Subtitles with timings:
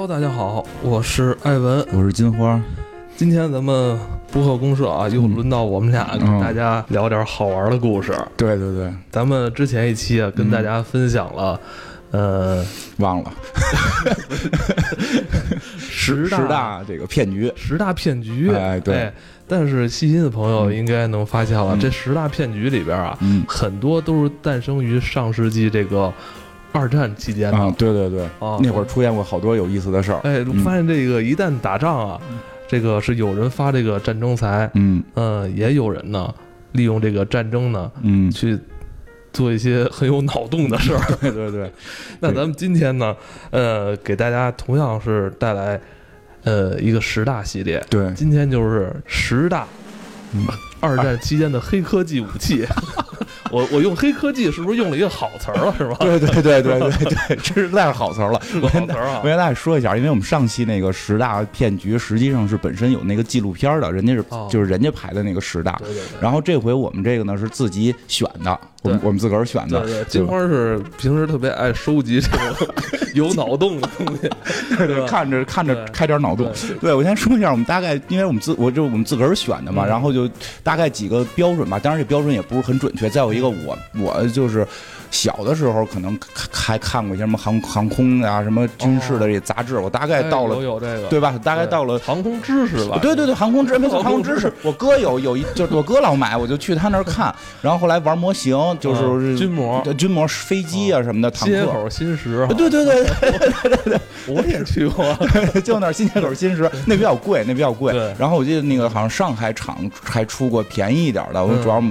[0.00, 2.62] Hello，大家好，我是艾文，我是金花。
[3.16, 3.98] 今天咱们
[4.30, 8.16] 播客公社啊，又轮到我们俩嗯跟大家聊点好玩的故事。
[8.36, 11.60] 对对对，咱们之前一期啊，跟大家分享了，
[12.12, 12.64] 呃，
[12.98, 13.32] 忘了
[15.76, 17.52] 十十大这个骗局。
[17.56, 18.52] 十大骗局。
[18.54, 19.10] 哎对
[19.48, 26.14] 但是细心的朋友应该能发现了，嗯这十大骗局里边啊，嗯很多都是诞生于上世纪这个
[26.72, 27.58] 二战期间的。
[27.58, 30.20] 啊，对对对，啊那会儿出现过好多有意思的事儿。
[30.24, 32.20] 哎，我发现这个一旦打仗啊，
[32.68, 36.32] 这个是有人发这个战争财，嗯嗯，也有人呢
[36.72, 38.58] 利用这个战争呢嗯，去
[39.32, 41.00] 做一些很有脑洞的事儿。
[41.20, 41.72] 对对对，
[42.20, 43.16] 那咱们今天呢，
[43.50, 45.80] 呃，给大家同样是带来
[46.44, 49.66] 呃一个十大系列，对，今天就是十大
[50.34, 50.46] 嗯
[50.80, 52.66] 二战期间的黑科技武器。
[53.50, 55.74] 我我用黑科技是不是用了一个好词儿了？
[55.76, 55.96] 是吧？
[56.00, 56.90] 对对对对对
[57.28, 58.40] 对，这实在是好词儿了。
[58.42, 59.28] 是个好词儿啊我。
[59.28, 65.72] 跟大家说一下，因为我们上期那个十大骗局实际上是本身有那个纪录片的，人家是哦就是人家排的那个十大。
[65.78, 66.02] 对对对。
[66.20, 69.92] 然后这回我们这个呢是自己选的，我们我们自个儿选的对。
[69.92, 72.68] 对，金花是平时特别爱收集这种
[73.14, 74.28] 有脑洞的东西，
[74.76, 75.06] 对对？
[75.06, 76.76] 看着看着开点脑洞对。
[76.78, 80.28] 对，我先说一下，我们大概，因为我们自我就我们自个儿选的嘛，嗯然后就
[80.62, 81.78] 大概几个标准吧。
[81.78, 83.08] 当然这标准也不是很准确。
[83.08, 84.66] 再有一个，我我就是
[85.10, 86.18] 小的时候可能
[86.52, 91.38] 还看过一些什么航航空啊、什么军事的这杂志，我大概到了哎有有这个，对吧？
[91.42, 91.98] 大概到了。
[92.00, 92.98] 航空知识吧？
[93.02, 94.52] 对对对，航空知没错，航空知识。
[94.62, 97.34] 我哥有有一，就是我哥老买，我就去他那儿看。
[97.60, 101.54] 然后后来玩模型，就是嗯军模军模、飞机啊什么的，坦克。
[101.54, 105.04] 新街口新石，对对对， 我也去过。
[105.64, 107.94] 就那儿新街口新石， 那比较贵，那比较贵。
[108.18, 111.82] 然后我记得那个好像上海厂还出过便宜一点的，我嗯主要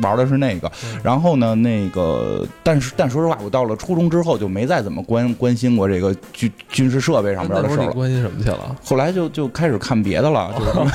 [0.00, 0.89] 玩的是那个嗯。
[1.02, 7.92] 然后呢，那个但是但说实话，我到了初中之后就没再怎么关关心过这个军军事设备上边的事儿了。
[7.92, 8.76] 关心什么去了？
[8.84, 10.92] 后来就就开始看别的了，就是什么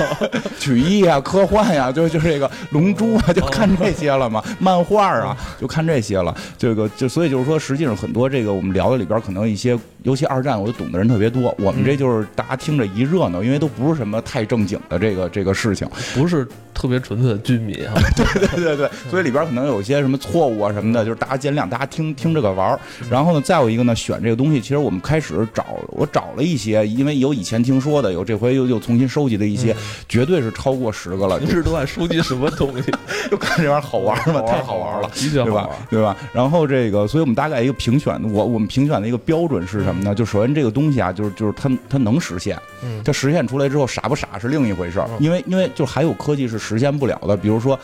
[0.59, 6.35] 曲艺啊、科幻呀、 就就这个《龙珠》啊，就看这些了嘛，漫画啊，就看这些了。
[6.57, 11.53] 这个就所以就是说，实际上很多这个我们聊的里边，可能一些，尤其二战，我就懂的人特别多。
[11.59, 15.87] 我们这就是大家听着一热闹，因为都不是什么太正经的这个这个事情。
[16.13, 17.93] 不是特别纯粹的军迷啊。
[18.15, 22.79] 对对对对，所以里边可能有一些什么错误啊什么的，就是大家见谅，大家听听这个玩儿。
[23.09, 29.77] 然后呢，再有一个呢，选这个东西，其实我们开始找，我找了一些，因为有以前听说的，有这回又又重新收集的一些，嗯
[30.09, 31.39] 绝对是超过十个了。
[31.39, 32.91] 您 是都在收集什么东西？
[33.29, 35.09] 就看这玩意儿好玩吗，太好玩了。
[35.31, 35.69] 对吧。？
[35.89, 36.15] 对吧？
[36.33, 40.13] 然后这个，所以我们大概一个评选，我我们评选的一个标准是什么呢？
[40.15, 47.77] 就首先这个东西啊，就是就是它它能实现，嗯它实现出来之后傻不傻是另一回事儿嗯，因为因为就还有科技是实现不了的，比如说。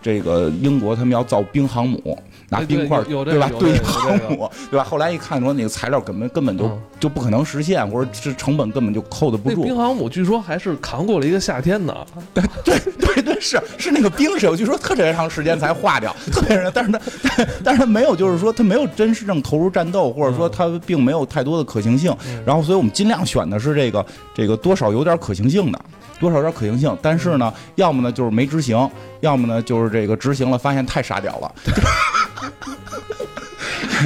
[0.00, 4.84] 这个英国他们要造冰航母，拿冰块对吧堆个有这个有这个航母， 对吧？
[4.84, 9.76] 后来一看说那个材料根本根本就嗯就不可能实现，或者这成本根本就扣的不住那冰。
[9.76, 11.94] 航母据说还是扛过了一个夏天呢。
[12.34, 17.00] 对对对，是是那个冰是，据说特别长时间才化掉， 特别长，但是它
[17.36, 22.14] 但但是它没有，就是说它没有真实正投入战斗，或者说它并没有太多的可行性。
[22.26, 24.04] 嗯然后，所以我们尽量选的是这个
[24.34, 25.80] 这个多少有点可行性的，
[26.18, 26.96] 多少有点可行性。
[27.00, 28.88] 但是呢，要么呢就是没执行，
[29.20, 31.52] 要么呢就是这个执行了发现太傻屌了。
[31.64, 31.74] 对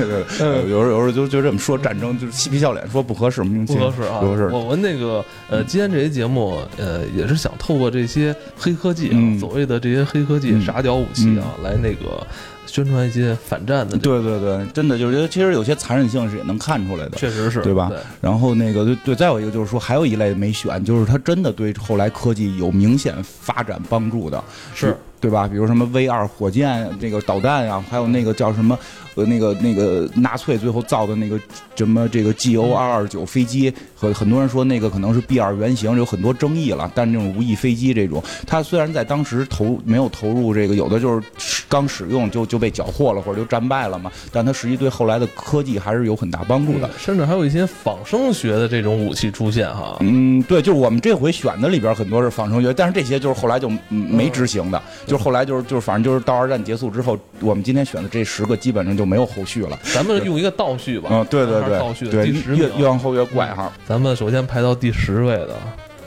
[0.06, 4.20] 对 对，呃有时候有时候就就这么说战争，就是嬉皮笑脸说不合适，不合适啊！
[4.20, 4.46] 不合适。
[4.46, 12.26] 我们那个呃，今天这期节目呃，也是想透过这些黑科技啊，嗯所谓的这些黑科技、嗯傻屌武器啊，来那个
[12.72, 17.18] 宣传一些反战的。，对对对，真的就是其实有些残忍性是也能看出来的。
[17.18, 24.42] 确实是对吧对，然后那个对对，再有一个就是说，还有一类没选，就是它真的对后来科技有明显发展帮助的，
[24.74, 25.46] 是对吧？
[25.46, 28.76] 比如什么 V 二火箭这个导弹啊，还有那个叫什么
[29.14, 31.38] 呃那个那个纳粹最后造的那个
[31.74, 36.90] 什么这个 GO 二二九飞机，和很多人说那个可能是 B 二原型，有很多争议了。
[36.94, 41.26] 但这种无翼飞机这种，它虽然在当时投没有投入这个，有的就是
[41.68, 46.88] 刚使用就就被缴获了或者就战败了嘛，但它实际对后来的科技还是有很大帮助的。
[46.98, 49.96] 甚至还有一些仿生学的这种武器出现哈。
[50.00, 59.78] 嗯，对，就是我们这回选的里边很多是仿生学，但是这些就是后来就没执行的，就是后来就是就是反正就是到二战结束之后，我们今天选的这十个基本上就没有后续了。
[59.82, 61.08] 咱们用一个倒叙吧。
[61.12, 62.28] 嗯，对对对倒叙对。
[62.28, 63.72] 越越往后越怪哈。
[63.86, 65.56] 咱们首先排到第十位的，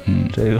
[0.05, 0.59] 嗯，这个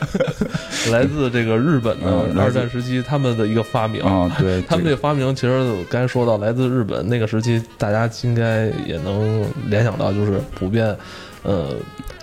[0.90, 4.02] 来自这个日本的二战时期他们的一个发明。
[4.02, 10.96] 啊，对，他们这个发明，其实我刚才说到来自日本那个时期，大家应该也能联想到，就是普遍，
[11.42, 11.70] 呃，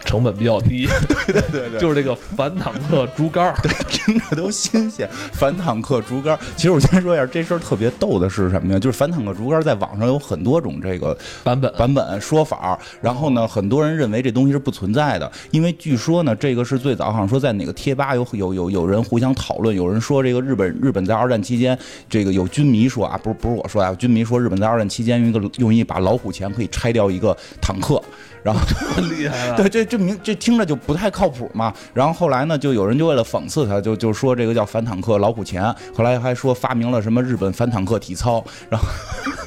[0.06, 0.88] 成本比较低，
[1.28, 3.56] 对对对， 就是这个反坦克竹竿儿。
[3.88, 5.10] 听着都新鲜。
[5.32, 8.80] 反坦克竹竿，其实我先说一下，这事儿特别逗的是什么呀？
[8.80, 21.78] 就是反坦克竹竿在网上有很多种这个版本版本说法，然后呢，很多人认为这东西是不存在的，因为据说呢，这个是最早好像说在哪个贴吧有有有有人互相讨论，有人说这个日本日本在二战期间，
[22.10, 28.02] 这个有军迷说啊，不是不是我说啊，军迷说日本在二战期间用一个用一把老虎钳可以拆掉一个坦克。
[28.44, 28.60] 然后
[29.10, 31.72] 厉害了，对，这这明这听着就不太靠谱嘛。
[31.94, 35.64] 然后后来呢，就有人就为了讽刺他，就就说这个叫反坦克老虎钳。
[35.96, 38.88] 后来还说发明了什么日本反坦克体操，然后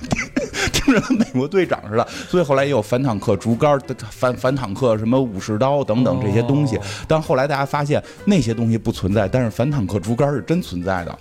[0.72, 2.06] 听着跟美国队长似的。
[2.28, 3.76] 所以后来也有反坦克竹竿、
[4.08, 6.78] 反反坦克什么武士刀等等这些东西。
[7.08, 11.18] 但后来大家发现那些东西不存在，但是反坦克竹竿是真存在的。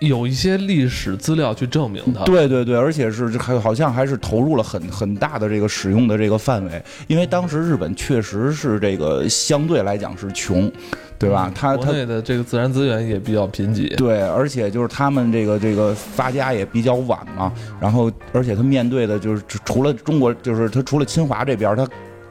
[0.00, 2.24] 有一些历史资料去证明它。
[2.24, 10.70] 对对对，而且是还好像还是投入了很很大的这个使用的这个范围，因为当时日本确实是这个相对来讲是穷，
[11.18, 11.52] 对吧？
[11.54, 13.94] 它国内的这个自然资源也比较贫瘠。
[13.96, 21.86] 对，而且就是他们这个这个发家也比较晚嘛，然后而且他面对的就是除了中国，就是他除了侵华这边他。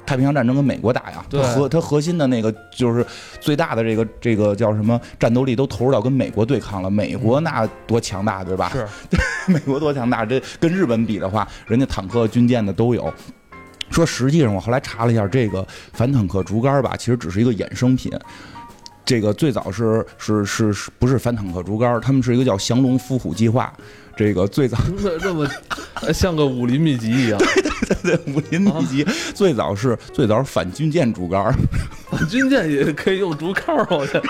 [0.10, 1.24] 太平洋战争跟美国打呀，
[1.54, 3.06] 核它核心的那个就是
[3.40, 6.90] 最大的这个这个叫什么战斗力都投入到跟美国对抗了。
[6.90, 8.72] 美国那多强大，对吧？
[8.74, 8.88] 是，
[9.46, 10.26] 美国多强大？
[10.26, 13.14] 这跟日本比的话，人家坦克、军舰的都有。
[13.92, 15.64] 说实际上，我后来查了一下，这个
[15.94, 18.12] 反坦克竹竿吧，其实只是一个衍生品。
[19.06, 22.02] 这个最早是是是是不是反坦克竹竿？
[22.02, 23.72] 他们是一个叫降龙伏虎计划。
[24.20, 24.78] 这个最早
[25.22, 25.48] 这么
[26.14, 27.40] 像个武林秘籍一样，
[27.88, 31.56] 对对对，武林秘籍最早是最早反军舰竹竿，
[32.12, 34.26] 反军舰也可以用竹竿儿，我觉得。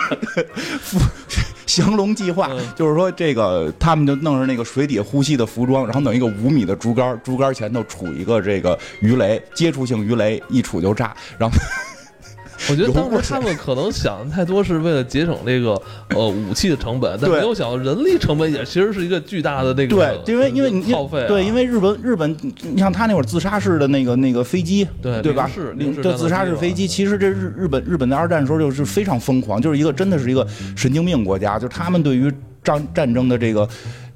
[1.65, 11.57] 降龙计划就是说，这个他们就弄上那个水底呼吸的服装，然后弄一个五米的竹竿，竹竿前头杵一个这个鱼雷，接触性鱼雷一杵就炸，然后。
[12.69, 25.49] 我觉得当时他们可能想的太多，是为了节省这个呃武器的成本，但没有想到人力成本也其实是一个巨大的那个对，因为因为你耗费对，因为日本日本，你像他那会儿自杀式的那个那个飞机，对对吧？
[25.53, 30.45] 是，对自杀式飞机，其实这日日本日本在二战的时候就是非常疯狂，就是一个真的是一个
[30.75, 32.31] 神经病国家，就是他们对于
[32.63, 33.67] 战战争的这个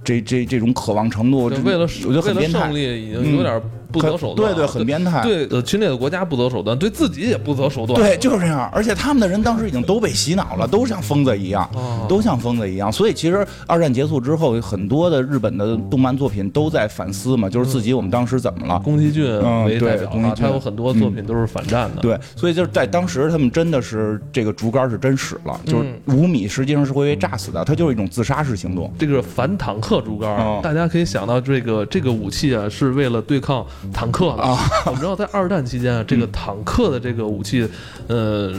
[0.03, 3.61] 这这这种渴望程度，为了我觉得很变态，已经有点。
[3.93, 5.21] 不择手段，对对，很变态。
[5.21, 8.01] 对呃，侵略的国家不择手段，对自己也不择手段。
[8.01, 8.67] 对，就是这样。
[8.73, 11.69] 而且他们的人当时已经都被洗脑了，都像疯子一样，
[12.09, 12.91] 都像疯子一样。
[12.91, 18.79] 所以其实二战结束之后，很多的日本的动漫作品都在反思嘛，就是自己我们当时怎么了？
[18.79, 19.23] 宫崎骏
[19.65, 22.01] 为代表啊，他有很多作品都是反战的。
[22.01, 28.91] 对，所以就是在当时，他们真的是这个竹竿是真使了，就是五米实际上是会被炸死的，它就是一种自杀式行动。
[28.97, 34.57] 这个反坦克竹竿，大家可以想到这个这个武器啊，是为了对抗坦克啊。
[34.85, 37.67] 我们知道，在二战期间啊，这个坦克的这个武器，
[38.07, 38.53] 呃，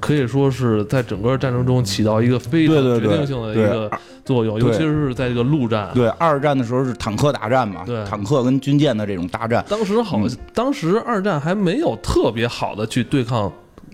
[0.00, 3.90] 可以说是在整个战争中起到一个非常决定性的一个
[4.24, 5.90] 作用，尤其是在这个陆战。
[5.94, 9.64] 对，二战的时候是坦克大战嘛，对，坦克跟军舰的这种大战。
[9.68, 10.20] 当时好，
[10.52, 13.52] 当时二战还没有特别好的去对抗。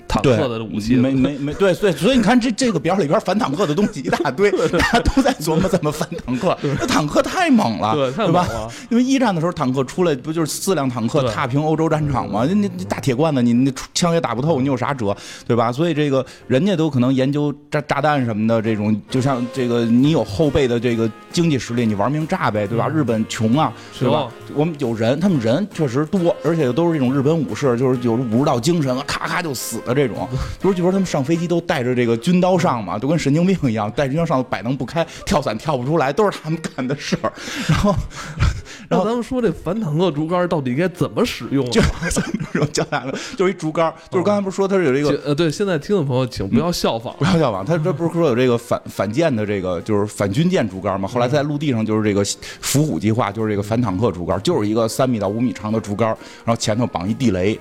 [0.08, 6.58] 坦克的武器没没没对对，所以你看这这个表里边反坦克的东西一大堆，大家都在琢磨怎么反坦克。
[6.80, 8.46] 那坦克太猛了，对吧？
[8.90, 12.44] 因为一战的时候坦克出来不就是四辆坦克踏平欧洲战场吗？
[12.44, 15.16] 那大铁罐子，你那枪也打不透，你有啥辙，
[15.46, 15.72] 对吧？
[15.72, 22.86] 所以这个人家都可能研究炸炸弹什么的，这种就像这个你有后备的这个经济实力，你玩命炸呗，对吧？
[22.88, 24.28] 日本穷啊，对吧？
[24.54, 29.94] 我们有人，他们人确实多，而且都是这种日本武士，就是有武士道精神，咔咔就死的。
[29.94, 30.28] 这种，
[30.60, 37.29] 不是据说他们上飞机都带着这个军刀上嘛，都跟神经病一样，带军刀上摆弄不开，跳伞跳不出来，都是他们干的事儿。
[37.68, 37.94] 然后，
[38.88, 41.68] 然后咱们说这反坦克竹竿到底该怎么使用？
[41.70, 41.80] 就
[42.72, 47.64] 教大家，就是一竹竿，就是刚才不是说它是有这个呃，对，现在听众朋友请不要效仿，不要效仿。
[47.64, 51.08] 他这不是说有这个反反舰的这个就是反军舰竹竿吗？
[51.08, 52.24] 后来在陆地上就是这个
[52.60, 56.08] 伏虎计划，就是这个反坦克竹竿，就是一个三米到五米长的竹竿，
[56.44, 57.58] 然后前头绑一地雷。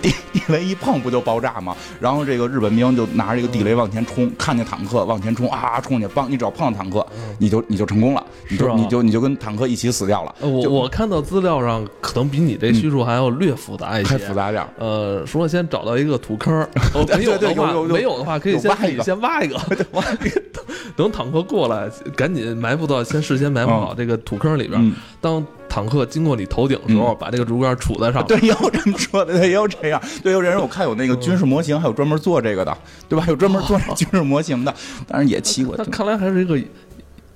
[0.00, 1.76] 地地雷一碰不就爆炸吗？
[2.00, 7.06] 然后这个日本兵就拿着这个地雷往前冲，看见坦克往前冲啊，冲去，帮你只要碰到坦克，
[7.38, 10.34] 你就你就成功了，你就你就你就跟坦克一起死掉了。
[10.40, 14.64] 我我看到资料上可能比你这叙述还要略复杂一些，还复杂点。
[14.78, 16.66] 呃，说先找到一个土坑，
[17.16, 19.56] 没有的话没有的话可以先挖一个，先挖一个，
[19.92, 20.42] 挖一个，
[20.96, 25.44] 等坦克过来，赶紧埋伏到先事先埋伏好这个土坑里边，当。
[25.70, 28.22] 坦克经过你头顶的时候，把这个竹竿杵在上。
[28.28, 30.02] 对，也有这么说的，对，也有这样。
[30.22, 32.76] 对，有人我看有那个军事模型，还有专门做这个的，
[33.08, 33.24] 对吧？
[33.28, 34.74] 有专门做 军事模型的，
[35.06, 35.76] 当然也骑过。
[35.78, 36.58] 那看来还是一个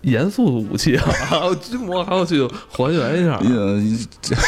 [0.05, 1.07] 严肃的武器啊，
[1.61, 3.39] 军模 还要去还原一下。
[3.43, 3.99] 嗯，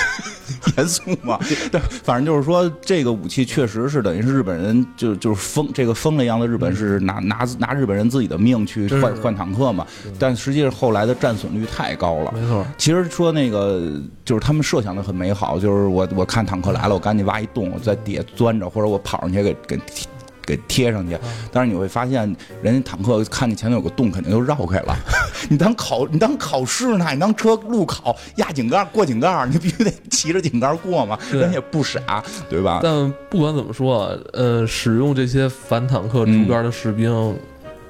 [0.76, 1.38] 严肃嘛？
[1.72, 9.86] 但，反正就是说，这个武器确实是等于是日本人就就是疯这个疯了一样的日本是拿拿拿日本人自己的命去换换坦克嘛。
[10.18, 12.32] 但实际上后来的战损率太高了。
[12.32, 12.64] 没错。
[12.76, 13.82] 其实说那个
[14.25, 19.80] 就是他们设想的很美好，就是我我看坦克来了，我赶紧挖一洞，我在底下钻着，或者我跑上去给给。
[20.47, 21.19] 给贴上去，
[21.50, 24.97] 但是你会发现，人家坦克看见前头有个洞，肯定就绕开了。
[25.50, 31.19] 你当考你当考试呢，你当车路考压井盖过井盖，你必须得骑着井盖过嘛。
[31.33, 32.81] 人也不傻，对吧？
[32.83, 37.37] 但不管怎么说，呃，使用这些反坦克竹竿的士兵。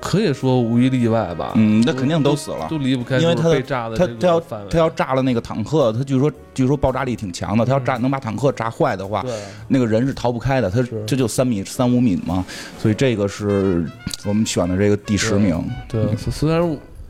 [0.07, 9.25] 可以说无一例外吧，嗯，那肯定都死了，都离不开，因为他被炸的，他他要他要炸了那个坦克，他据说据说爆炸力挺强的，他要炸能把坦克炸坏的话，
[9.67, 12.45] 那个人是逃不开的，他这就三米三五米嘛，
[12.79, 13.85] 所以这个是
[14.25, 15.61] 我们选的这个第十名。
[15.89, 16.61] 对，虽然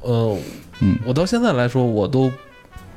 [0.00, 0.38] 呃，
[0.80, 2.32] 嗯，我到现在来说我都。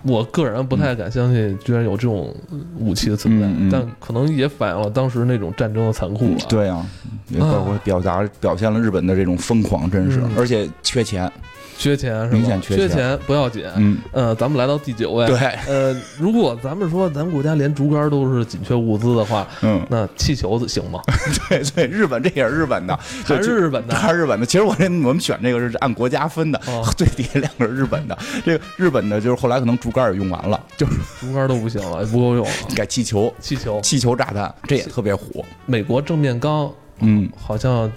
[0.03, 2.34] 我个人不太敢相信，居然有这种
[2.77, 6.46] 武器的存在，但可能也反映了当时那种战争的残酷吧。
[6.48, 6.86] 对啊，
[7.29, 11.32] 也包括表达表现了日本的这种疯狂，真是，而且缺钱。
[11.79, 12.33] 缺钱是吧？
[12.33, 13.63] 明显缺钱，不要紧。
[13.77, 15.25] 嗯，呃，咱们来到第九位。
[15.25, 21.00] 对，呃，如果咱们说咱们国家连竹竿都是紧缺物资的话，嗯，那气球行吗？
[21.48, 24.45] 对对，日本这也是日本的，还是日本的，还是日本的。
[24.45, 26.62] 其实我这我们选这个是按国家分的，
[26.98, 28.17] 最底下两个是日本的。
[28.45, 35.45] 这个日本的，就是后来可能竹竿也用完了，就是竹竿都不行了，不够用了，改气球，气球，气球炸弹，这也特别火。
[35.65, 36.69] 美国正面刚，
[37.00, 37.89] 嗯，好像。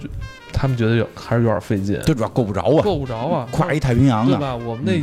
[0.53, 4.55] 他们觉得有还是有点费劲，最主要够不着啊，够不着啊，跨一太平洋对吧？
[4.55, 5.01] 我们那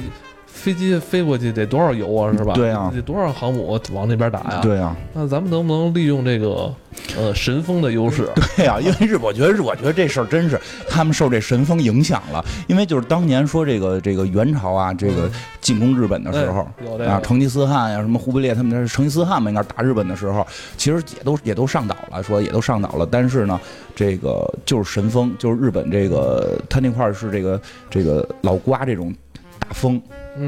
[0.52, 2.52] 飞机飞过去得多少油啊，是吧？
[2.54, 4.61] 对啊，得多少航母往那边打呀？
[4.62, 6.73] 对啊，那咱们能不能利用这个
[7.16, 8.28] 呃神风的优势？
[8.57, 12.45] 对啊，因为日，我觉得日，我觉得这事儿真是他们受这神风影响了。
[12.66, 15.30] 因为就是当年说这个这个元朝啊，这个
[15.61, 16.66] 进攻日本的时候
[17.07, 23.59] 啊，成吉思汗呀，什么忽必烈他们那是成吉思汗嘛，应该打日本的时候，其实也都也都上岛了，说也都上岛了，但是呢。
[23.92, 29.29] 这个就是神风，就是日本这个，他那块是这个这个老刮这种大
[29.70, 30.00] 风，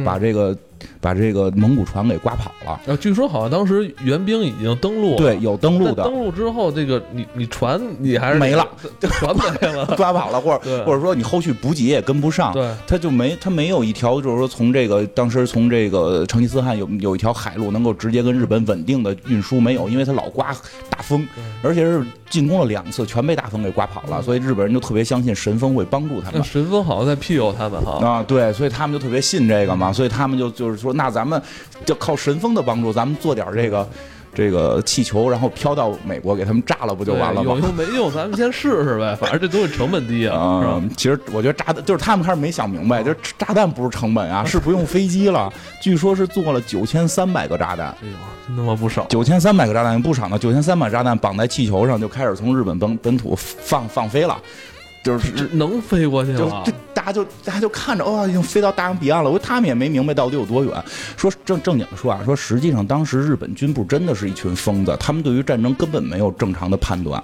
[0.04, 0.56] 把这个。
[1.00, 2.80] 把这个蒙古船给刮跑了。
[2.86, 6.04] 呃，据说好像当时援兵已经登陆，对，有登陆的。
[6.04, 8.66] 登陆之后，这个你你船你还是没了，
[9.00, 20.54] 船没了， 刮跑了，或者或者说你后续补给也跟不上，对，他就没他没有一条就是说从这个当时从这个成吉思汗有有一条海路能够直接跟日本稳定的运输没有，因为他老刮
[20.88, 21.26] 大风，
[21.62, 26.42] 而且是进攻了两次全被大风给刮跑了，所以日本人就特别相信神风会帮助他们。
[26.44, 31.40] 神风好像在庇佑他们哈啊，对，所以他们就特别信这个嘛，所以他们就就是说那咱们。
[31.84, 33.88] 就靠神风的帮助，咱们做点这个
[34.32, 37.54] 这个气球，然后飘到美国，给他们炸了，不就完了吗？
[37.54, 39.16] 有用没用，咱们先试试呗。
[39.16, 40.88] 反正这东西成本低啊，嗯？
[40.96, 45.52] 其实我觉得炸弹就是他们开始没想明白，就是炸弹不是成本啊，是不用飞机了。
[45.82, 48.14] 据说是做了九千三百个炸弹，哎呦，
[48.46, 49.04] 真他妈不少！
[49.08, 54.38] 九千三百个炸弹不少呢，九千三百炸弹绑在气球上，就开始从日本本本土放放飞了。
[55.02, 56.62] 就是能飞过去吗？
[56.64, 59.28] 就大家就大家就看着，哦，已经飞到大洋彼岸了。
[59.30, 60.84] 我他们也没明白到底有多远。
[61.16, 67.22] 说正正经的说啊，说实际上当时日本军部真的是一群疯子，他们对于战争根本没有正常的判断。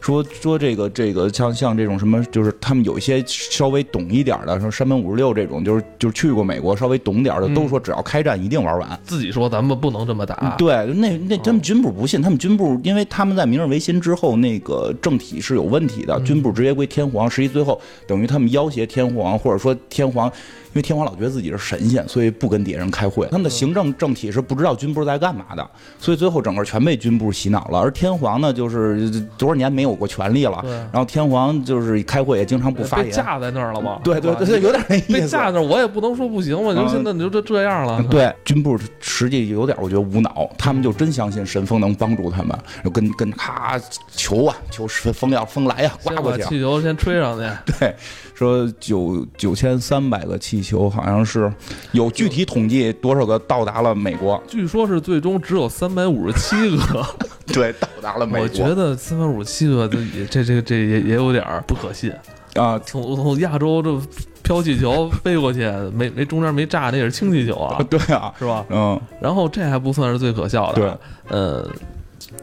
[0.00, 9.00] 说说这个这个像像这种什么，就是他们有一些稍微懂一点的，说山本五十六这种，就是就是去过美国稍微懂点的，都说只要开战一定玩完。
[9.04, 10.56] 自己说咱们不能这么打。
[10.58, 17.19] 对，那那他们军部不信，他们军部因为他们在明治维新之后，那个政体是有问题的，军部直接归天皇。
[17.28, 20.32] 实际最后等于他们要挟天皇，或者说天皇。
[20.72, 23.26] 因为天皇老觉得自己是神仙，所以不跟底下人开会。
[23.26, 27.78] 他们的行政政体是不知道军部在干嘛的，所以最后整个全被军部洗脑了。
[27.80, 30.64] 而天皇呢，就是多少年没有过权力了。
[30.92, 33.06] 然后天皇就是开会也经常不发言。
[33.06, 34.00] 被架在那儿了吗？
[34.04, 35.12] 对对对，有点那意思。
[35.12, 36.72] 被架那儿，我也不能说不行嘛。
[36.72, 38.02] 就现在你就这这样了。
[38.04, 40.48] 对，军部实际有点，我觉得无脑。
[40.56, 43.80] 他们就真相信神风能帮助他们，就跟跟咔
[44.12, 46.44] 求啊求风要风来呀，刮过去。
[46.44, 47.44] 气球先吹上去。
[47.78, 47.94] 对。
[48.34, 51.52] 说九九千三百个气球，好像是
[51.92, 54.42] 有具体统计多少个到达了美国？
[54.46, 57.06] 据说是最终只有三百五十七个，
[57.52, 58.42] 对，到达了美国。
[58.42, 59.88] 我觉得三百五十七个，
[60.30, 62.12] 这这这也也有点不可信
[62.54, 62.78] 啊！
[62.84, 64.00] 从从亚洲这
[64.42, 65.60] 飘气球飞过去，
[65.94, 67.82] 没没中间没炸，那也是氢气球啊？
[67.88, 68.64] 对啊，是吧？
[68.68, 69.00] 嗯。
[69.20, 70.80] 然后这还不算是最可笑的，
[71.28, 71.70] 对，呃，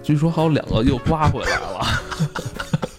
[0.02, 1.82] 据说还有两个又刮回来了。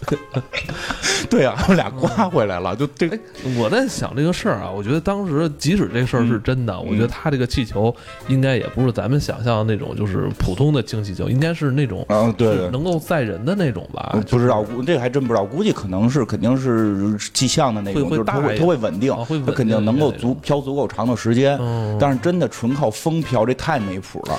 [1.29, 3.09] 对啊，他们俩刮回来了，就这。
[3.57, 7.93] 我在想这个事儿啊，我觉得当时即使这事儿是真的，我觉得他这个气球
[8.27, 14.17] 应该也不是咱们想象的那种，就是普通的氢气球，应该是那种嗯，对，能够载人的那种吧？
[14.29, 19.13] 不知道，这个还真不知道，估计可能是肯定是气象的那种，就是它会它会稳定，
[19.45, 21.59] 它肯定能够足飘足够长的时间。
[21.99, 24.37] 但是真的纯靠风飘，这太没谱了。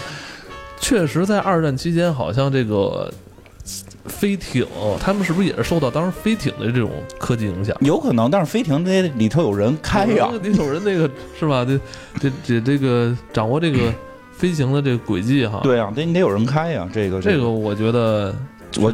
[0.81, 3.13] 确实，在二战期间，好像这个。
[4.07, 4.67] 飞艇，
[5.01, 7.77] 他们是不是也是受到当时飞艇的这种科技影响？
[7.81, 11.65] 有可能，但是飞艇得里头有人开呀，里头人那个 是吧？
[11.65, 11.79] 这
[12.21, 13.93] 这这这个掌握这个
[14.33, 15.61] 飞行的这个轨迹哈？
[15.63, 18.35] 对啊，得你得有人开呀，这个这个我觉得。
[18.79, 18.93] 我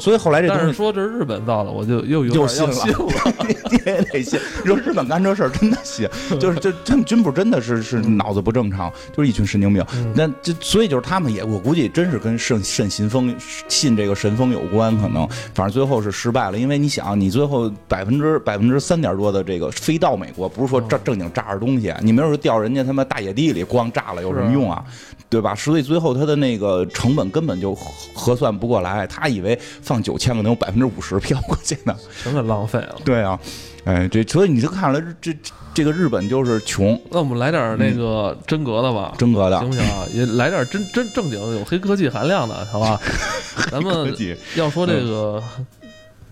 [0.00, 2.74] 所以后来这但是说这是日本造的，我就又有点信了。
[3.70, 6.08] 你也得信，你说日本干这事儿真的信，
[6.40, 9.84] 就是这真军部真的是是脑子不正常，就是一群神经病。
[10.14, 13.34] 那这所以就是他们也，我估计真是跟圣圣信风
[13.68, 16.58] 信这个神风有关，可能反正最后是失败了。
[16.58, 24.84] 因为你想，你最后百分之百分之三点多的这个飞到美国，不是说正正经炸着东西，你没准掉人家他妈大野地里光炸了有什么用啊？
[25.32, 25.54] 对吧？
[25.54, 27.74] 所以最后他的那个成本根本就
[28.14, 29.06] 核算不过来。
[29.06, 32.96] 他以为放九千个能有百分之五十飘过去呢，全给浪费了。
[33.02, 33.40] 对啊，
[33.84, 35.34] 哎，这所以你就看了这
[35.72, 37.00] 这个日本就是穷。
[37.10, 40.04] 那我们来点那个真格的吧，真格的行不行啊？
[40.12, 43.00] 也来点真真正经有黑科技含量的，好吧？
[43.72, 44.14] 咱们
[44.54, 45.42] 要说这个。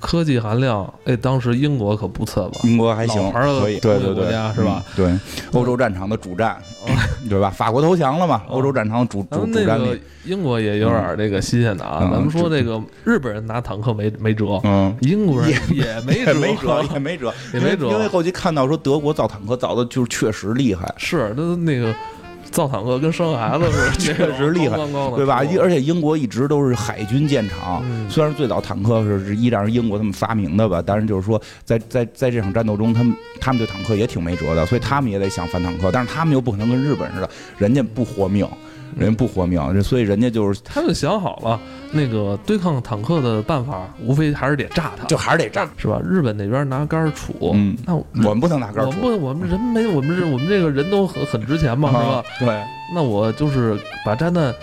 [0.01, 2.51] 科技含量，哎，当时英国可不次吧？
[2.65, 4.83] 英国还行，可以，对对对，是吧？
[4.97, 5.13] 对，
[5.53, 6.57] 欧洲战场的主战，
[7.29, 7.51] 对吧？
[7.51, 8.43] 法国投降了嘛？
[8.49, 12.09] 欧洲战场主主主战力，英国也有点这个新鲜的啊。
[12.11, 17.89] 咱们说这个日本人拿坦克没没辙，嗯，英国人也 没辙，没辙，也没辙， 也没辙。
[17.91, 21.95] 因为后期看到说德国造坦克造的就是确实厉害，是那那个。
[22.51, 24.77] 造坦克跟生孩子 似的，确实厉害，
[25.17, 25.43] 对吧？
[25.61, 38.47] 而且英国一直都是海军建厂，虽然最早坦克是是依然是英国他们发明的吧，但是就是说，在在在这场战斗中，他们他们对坦克也挺没辙的，所以他们也得想反坦克，但是他们又不可能跟日本似的，人家不活命。
[38.97, 41.61] 人不活命，所以人家就是他们想好了，
[41.93, 46.01] 那个对抗坦克的办法，无非还是得炸它，就还是得炸，是吧？
[46.05, 52.25] 日本那边拿杆杵，嗯，那我们不能拿杆杵，我们我们人没我们这我们这个人都很很值钱嘛，是吧？
[52.39, 54.55] 对，那我就是把炸弹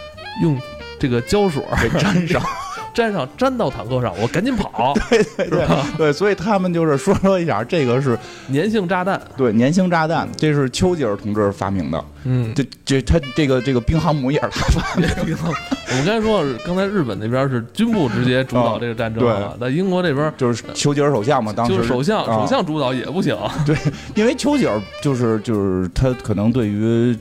[0.41, 0.59] 用
[0.99, 2.41] 这个胶水给粘上。
[2.97, 4.93] 粘上粘到坦克上，我赶紧跑。
[5.09, 8.17] 对对对对，所以他们就是说说一下，这个是
[8.51, 9.21] 粘性炸弹。
[9.37, 12.03] 对，粘性炸弹，这是丘吉尔同志发明的。
[12.23, 15.15] 嗯，这这他这个这个兵航母也是他发明的。
[15.89, 23.37] 我们刚才说，刚才日本那边是军部直接主导这个战争了，那英国这边就是丘吉尔首相嘛，当时首相首相主导也不行。
[23.65, 23.75] 对，
[24.15, 27.15] 因为丘吉尔就是就是他可能对于。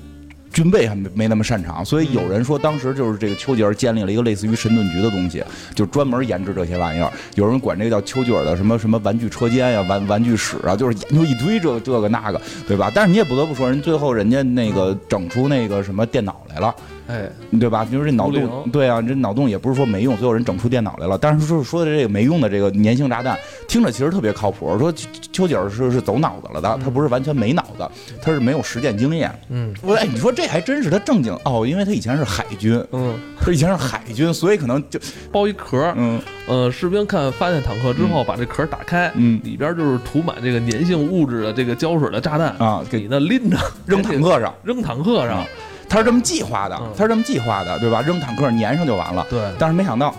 [0.56, 7.12] 军备还没没那么擅长，所以有人说当时就是这个丘吉尔建立了一个类似于神盾局的东西，就专门研制这些玩意儿。
[7.34, 12.90] 有人管这个叫丘吉尔的什么什么玩具车间呀、玩玩具室啊，就是研究一堆这这个那个，对吧？
[12.94, 16.74] 但是你也不得不说，人最后人家那个整出那个什么电脑来了。
[17.08, 17.28] 哎，
[17.60, 17.84] 对吧？
[17.84, 21.16] 就是这脑洞，对啊，这脑洞也不是说没用，所有人整出电脑来了。
[21.16, 23.38] 但是说说的这个没用的这个粘性炸弹，
[23.68, 24.76] 听着其实特别靠谱。
[24.78, 24.92] 说
[25.32, 27.88] 丘吉尔是是走脑子了的，他不是完全没脑子，
[28.20, 29.30] 他是没有实践经验。
[29.48, 34.98] 嗯，我哎，你说这还真是他正经哦，因为他以前是海军，嗯， 他以前是海军，所以可能就
[35.30, 45.44] 包一壳，嗯，呃，士兵看发现坦克之后，把这壳打开，嗯，里边就是涂满这个粘性物质的这个胶水的炸弹啊，给你那拎着扔坦克上， 扔坦克上。
[45.88, 48.00] 他是这么计划的，他是这么计划的，对吧？
[48.02, 49.26] 扔坦克粘上就完了。
[49.30, 50.14] 对，但是没想到。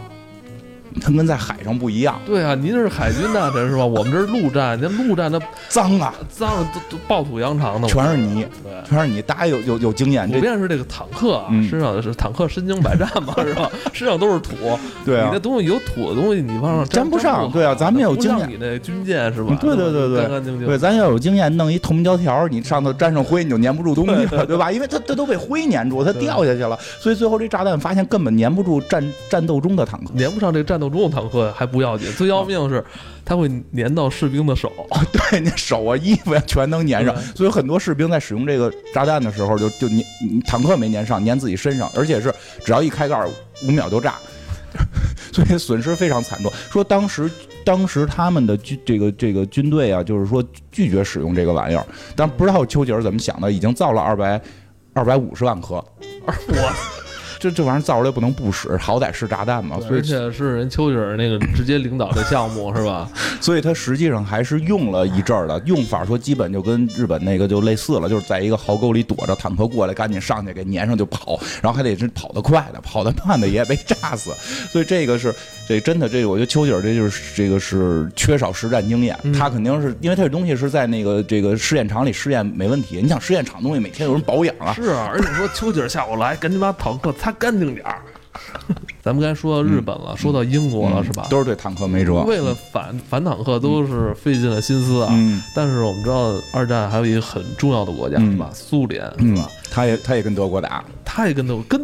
[1.00, 2.20] 他跟在海上不一样。
[2.26, 3.86] 对啊，您是海军大臣是吧？
[3.86, 9.22] 我们这是陆战，那陆战的脏啊，脏，都都暴土扬长的，全是泥，对，全是泥。
[9.22, 13.70] 大家有有有经验，普遍是这个坦克啊，身上是坦克身经百战嘛，是吧？
[13.94, 14.56] 身上都是土，
[15.06, 17.50] 对啊，你那东西有土的东西，你往上粘不上。
[17.52, 19.58] 对啊，咱们有经验，你那军舰是吧？
[19.60, 20.68] 对对对对，干干净净。
[20.68, 24.72] 对，咱要有经验，弄一透明胶条，你上头沾上灰，你就粘不住东西了，对吧？
[24.72, 31.68] 因为它它都被灰粘住，它掉下去了，所以最后这炸弹发现根本粘不住战战斗中的坦克，粘不上这战斗中的坦克还。
[31.68, 32.84] 不要紧，最要命的是，
[33.26, 34.72] 它会粘到士兵的手。
[35.12, 37.14] 对，那手啊、衣服呀，全能粘上。
[37.36, 40.02] 所以很多士兵在使用这个炸弹的时候，就就粘
[40.46, 43.22] 坦克没粘上，粘自己身上，而且是只要一开盖，
[43.64, 44.16] 五秒就炸，
[45.34, 46.50] 所以损失非常惨重。
[46.72, 47.30] 说当时
[47.66, 54.42] 当时他们的军这个这个军队啊，就是说拒绝使用这个玩意儿，但不知道丘吉尔怎么想的，已经造了二百
[54.94, 55.76] 二百五十万颗。
[56.26, 56.97] 我。
[57.40, 59.78] 这这玩意儿造出来不能不使，好歹是炸弹嘛。
[59.90, 63.10] 而且是人丘吉尔那个直接领导的项目是吧？
[63.40, 74.32] 所以他实际上还是用了一阵儿的用法，说基本就跟日本那个就类似了，就是在一个壕沟里躲着，坦克过来赶紧上去给粘上就跑，然后还得是跑得快的，跑得慢的也被炸死。
[74.70, 75.34] 所以这个是
[75.68, 83.00] 这真的，这个我觉得丘吉尔这就是这个是缺少实战经验，他肯定是因为他这东西是在那个这个试验场里试验没问题。
[83.02, 84.74] 你想试验场东西每天有人保养啊？
[84.74, 88.02] 是啊，而且说丘吉尔下午来，赶紧把坦克擦干净点儿。
[89.02, 91.26] 咱们刚才说到日本了，说到英国了，是吧？
[91.30, 92.22] 都是对坦克没辙。
[92.22, 95.12] 为了反反坦克，都是费尽了心思啊。
[95.56, 98.52] 但是我们知道，二战还有一个很重要的国家，是吧？
[98.54, 99.50] 苏联，是吧？
[99.72, 101.82] 他也他也跟德国打，他也跟德跟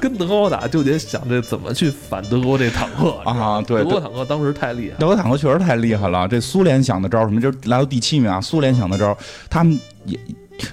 [0.00, 3.62] 跟德国打，就得想这怎么去反德国这坦克啊。
[3.62, 6.26] 对，德国坦克当时太厉害，德国坦克确实太厉害了。
[6.26, 7.40] 这苏联想的招什么？
[7.40, 8.40] 就是来到第七名啊。
[8.40, 9.16] 苏联想的招，
[9.48, 10.18] 他们也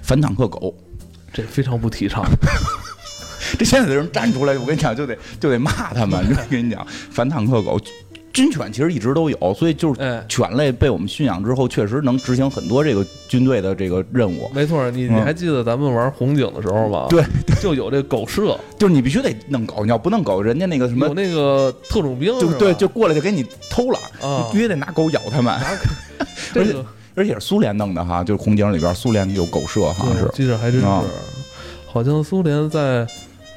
[0.01, 0.73] 反坦克狗，
[1.31, 2.25] 这非常不提倡。
[3.57, 6.25] 这现在的人站出来，我跟你讲，就得就得骂他们。
[6.29, 7.79] 就跟你讲，反坦克狗，
[8.33, 14.51] 军犬其实一直都有，所以就是犬类被我们驯养之后，确实能执行很多这个军队的这个任务。
[14.53, 17.07] 没错，你你还记得咱们玩红警的时候吗？
[17.09, 17.23] 对，
[17.61, 23.99] 就有这狗舍，就是你必须得弄狗，你要不弄狗，人家那个什么有那个特种兵，就对，就过来就给你偷了，
[24.51, 25.53] 必须得拿狗咬他们。
[26.55, 26.75] 而且
[27.15, 30.85] 而且是苏联弄的哈，就是红警里边苏联有狗舍，好像是，记得还真是，
[31.85, 33.07] 好像苏联在。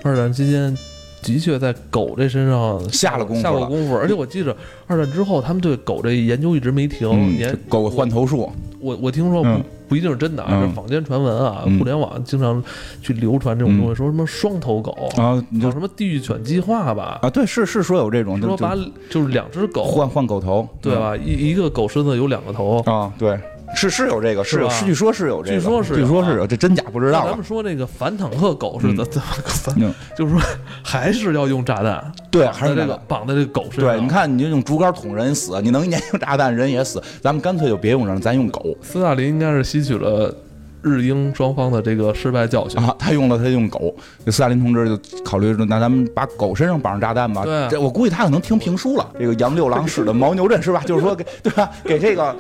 [0.03, 0.77] 二战期间，
[1.23, 3.97] 的确在狗这身上下了功夫，下过功夫。
[3.97, 4.57] 而且我记着，
[4.87, 7.37] 二战之后，他们对狗这研究一直没停。
[7.37, 9.51] 连狗换头术，我我听说不
[9.89, 11.65] 不一定是真的啊，是坊间传闻啊。
[11.79, 12.63] 互联网经常
[13.03, 17.19] 去流传这种东西，说什么双头狗啊，叫什么地狱犬计划吧？
[17.23, 18.77] 啊，对，是是说有这种，说把
[19.11, 21.17] 就是两只狗换换狗头，对吧？
[21.17, 23.39] 一一个狗身子有两个头啊，对。
[23.75, 27.27] 是是有这个，是有，据说是有这个，据说是，据说是有，这真假不知道。
[27.27, 29.95] 咱们说那个反坦克狗是怎怎么反？
[30.17, 30.41] 就是说
[30.83, 33.95] 还是要用炸弹，对，还是这个绑在这个狗身上。
[33.95, 38.77] 对，你看，你就用竹竿捅人死，你能一年用炸弹人也死，咱们干脆就别用人，咱用狗。
[38.83, 40.35] 斯大林应该是吸取了。
[40.83, 47.45] 日英双方的这个失败教训啊，他用了他用狗，这斯大林同志就考虑说，那咱们把狗身上绑上炸弹吧。
[47.45, 50.83] 对，这我估计他可能听评书了，这个杨六郎使的牦牛阵是吧？
[50.87, 51.71] 就是说给对吧？
[51.85, 52.37] 给这个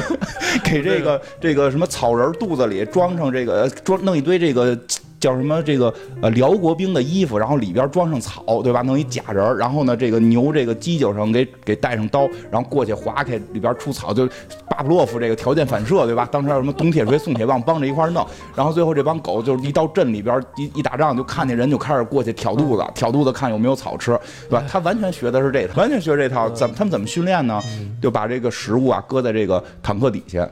[0.64, 4.78] 给这个这个什么草人肚子里装上这个装弄一堆这个。
[5.22, 5.62] 叫什么？
[5.62, 8.82] 这个呃，辽国兵的衣服，然后里边装上草，对吧？
[8.82, 14.26] 弄一假人然后呢，这个牛这个犄角上给给带上刀，然后过去划开，里边出草，就
[14.68, 16.28] 巴甫洛夫这个条件反射，对吧？
[16.32, 24.18] 当时还有什么东铁锤、宋铁棒帮着一块弄，然后最后这帮狗就是一到镇里边一一打仗，就看见人就开始过去挑肚子，挑肚子看有没有草吃，
[24.50, 24.64] 对吧？
[24.68, 26.50] 他完全学的是这套，完全学这套。
[26.50, 27.60] 怎么他们怎么训练呢？
[28.00, 30.48] 就把这个食物啊搁在这个坦克底下，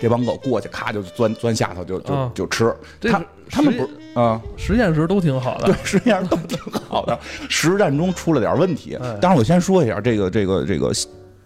[0.00, 2.74] 这帮狗过去咔就钻钻下头就就就吃。
[3.02, 6.58] 他他们不是啊，实验时都挺好的，对，实验室都挺
[6.88, 7.18] 好的。
[7.48, 10.90] 实战中出了点问题，当然我先说一下这个这个这个，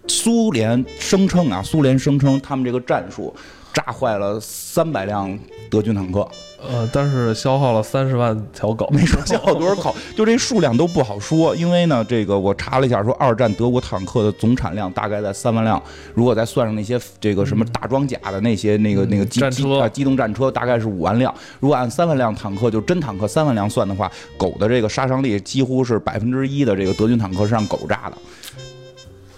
[0.06, 3.34] 苏联声称啊，苏联声称他们这个战术
[3.72, 5.38] 炸坏了三百辆
[5.70, 6.28] 德军坦克。
[6.70, 11.54] 呃，但是消耗了三十万条狗，没说消耗多少口，就这数量都不好说。
[11.56, 15.82] 因为呢，这个我查了一下，说二战德国坦克的总产量大概在三万辆，
[16.14, 21.34] 如果再算上那些这个什么大装甲的那些那个那个机车啊机动战车，大概是五万辆。
[21.60, 28.16] 如果按三万辆坦克就真坦克三万辆算的话，狗的这个杀伤力几乎是百分之一的这个德军坦克是让狗炸的。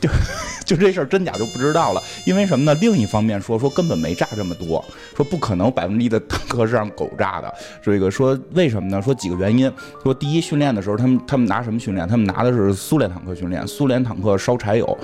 [0.01, 0.09] 就
[0.65, 2.77] 就这事儿真假就不知道了，因为什么呢？
[2.81, 4.85] 另一方面说说根本没炸这么多，
[5.17, 7.53] 说不可能百分之一的坦克是让狗炸的。
[7.83, 9.01] 这个说为什么呢？
[9.01, 9.73] 说几个原因。
[10.03, 12.07] 说第一，训练的时候他们他们拿什么训练？
[12.07, 14.99] 他们拿的是苏联坦克训练，苏联坦克烧柴油。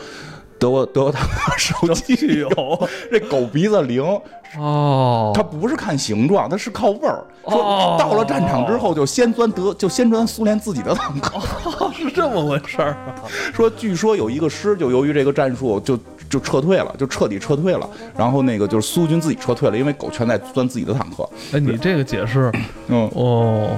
[0.59, 4.05] 德国德国坦克烧汽油，这狗鼻子灵
[4.59, 7.25] 哦，它不是看形状，它是靠味儿。
[7.45, 11.41] 说到了战场之后，就先钻德，就先钻苏联自己的坦克，
[11.93, 12.97] 是这么回事儿。
[13.53, 15.99] 说据说有一个师，就由于这个战术，就
[16.31, 17.89] 就撤退了，就彻底撤退了。
[18.17, 21.29] 然后那个就是苏军自己撤退了，因为狗全在钻自己的坦克。
[21.53, 22.53] 哎，你这个解释，
[22.89, 23.71] 嗯哦。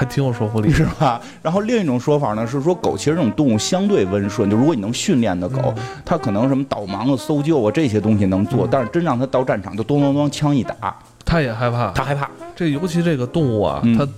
[0.00, 1.20] 还挺有说服力， 是吧？
[1.42, 5.74] 然后另一种说法呢，是说狗其实这种动物相对温顺，就如果你能训练的狗，
[6.06, 12.30] 它可能什么导盲啊、搜救啊这些东西能做，但是真让它到战场就咚咚咚枪一打，它也害怕，它害怕。
[12.56, 14.08] 这尤其这个动物啊，它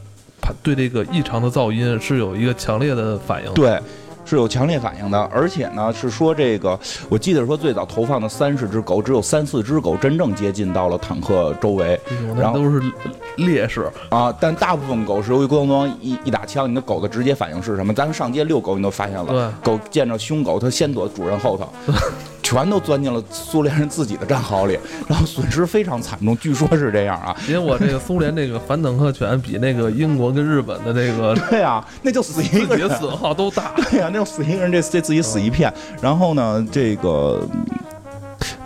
[0.40, 3.52] 它对这个异常的噪音是有一个强烈的反应。
[3.54, 3.76] 对。
[4.24, 12.00] 是有强烈反应的，而且呢，是说这个，我记得说最早投放的三十只狗，只有三四只狗真正接近到了坦克周围，
[12.36, 12.80] 然后都是
[13.36, 14.34] 烈士啊。
[14.40, 17.92] 但大部分狗是由于咣咣一一打枪，你的狗的直接反应是什么？
[17.92, 21.68] 咱们上街遛狗，你都发现了，狗见着凶狗，它先躲主人后头。
[22.52, 27.34] 全都钻进了苏联人自己的战壕里， 然后损失非常惨重，据说是这样啊。
[27.48, 33.72] 因为我这个苏联这个反坦克犬比那个英国跟日本的这个， 对啊，那就死一个人，损耗都大。
[33.90, 35.72] 对呀，那就死一个人，这这自己死一片。
[36.02, 37.40] 然后呢，这个。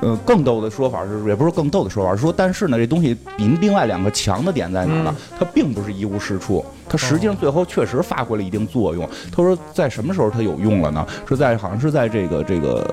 [0.01, 5.15] 呃，更逗的说法是，也不是更逗的说法，是说，但是呢，这东西比另外两个强的点在哪呢？
[5.39, 9.09] 它并不是一无是处，它实际上最后确实发挥了一定作用。
[9.31, 11.07] 他说，在什么时候它有用了呢？
[11.29, 12.85] 是在好像是在这个这个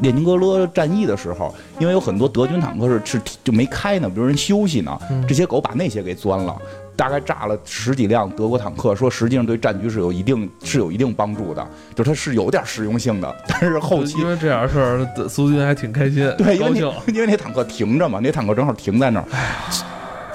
[0.00, 6.56] 列宁格勒战役的时候，因为有很多德军坦克是是就没开呢，比如人休息呢，这些狗把那些给钻了。
[6.98, 13.36] 大概炸了十几辆德国坦克，说实际上对战局是有一定是有一定帮助的，就它是有点实用性的。
[13.46, 19.26] 但是后期因为这点事儿，苏军还挺开心，对，因为因为那坦克停着嘛，那坦克正好停在那儿，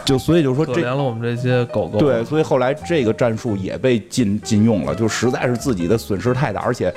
[0.06, 2.00] 就所以就说可怜了我们这些狗狗。
[2.00, 6.94] 对，所以后来这个战术也被禁禁用了，就实在是自己的损失太大，而且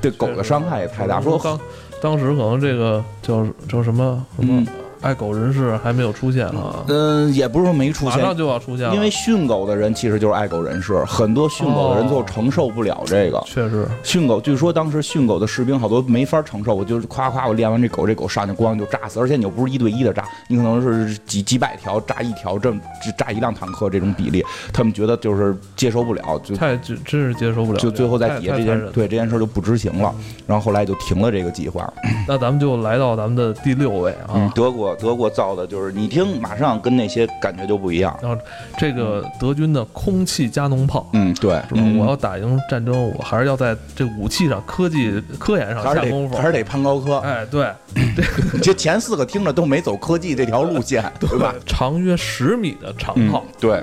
[0.00, 1.20] 对狗的伤害也太大。
[1.20, 1.60] 说当
[2.00, 4.64] 当时可能这个叫叫什么什么。
[5.00, 6.84] 爱狗人士还没有出现啊？
[6.88, 8.94] 嗯，也不是说没出现，马上就要出现了。
[8.94, 13.42] 因为训狗的人其实就是爱狗人士，很多训狗的人最后承受不了这个。
[13.46, 22.72] 确实，训狗，据说当时训狗的士兵好多没法承受，我就夸夸我练完这狗，这狗上去咣就炸死，而且你又不是一对一的炸，你可能是几几百条炸一条，这
[23.16, 30.14] 炸一辆坦克这种比例，他们觉得就是接受不了，就太真真是接受不了，就最后在底下这件对这件事就不执行了，
[30.46, 31.90] 然后后来就停了这个计划。
[32.26, 35.66] 那咱们就来到咱们的第六位啊，德国，德国造的。
[35.66, 38.18] 就是你听，马上跟那些感觉就不一样。
[38.22, 38.40] 然后，
[38.78, 41.82] 这个德军的空气加农炮，嗯，对，是吧？
[41.98, 47.18] 我要打赢战争，我还是要在这武器上、科技、科研上下功夫，还是得攀高科。
[47.18, 47.70] 哎，对，
[48.62, 51.54] 这前四个听着都没走科技这条路线， 对吧？
[51.66, 53.82] 长约十米的长炮，对，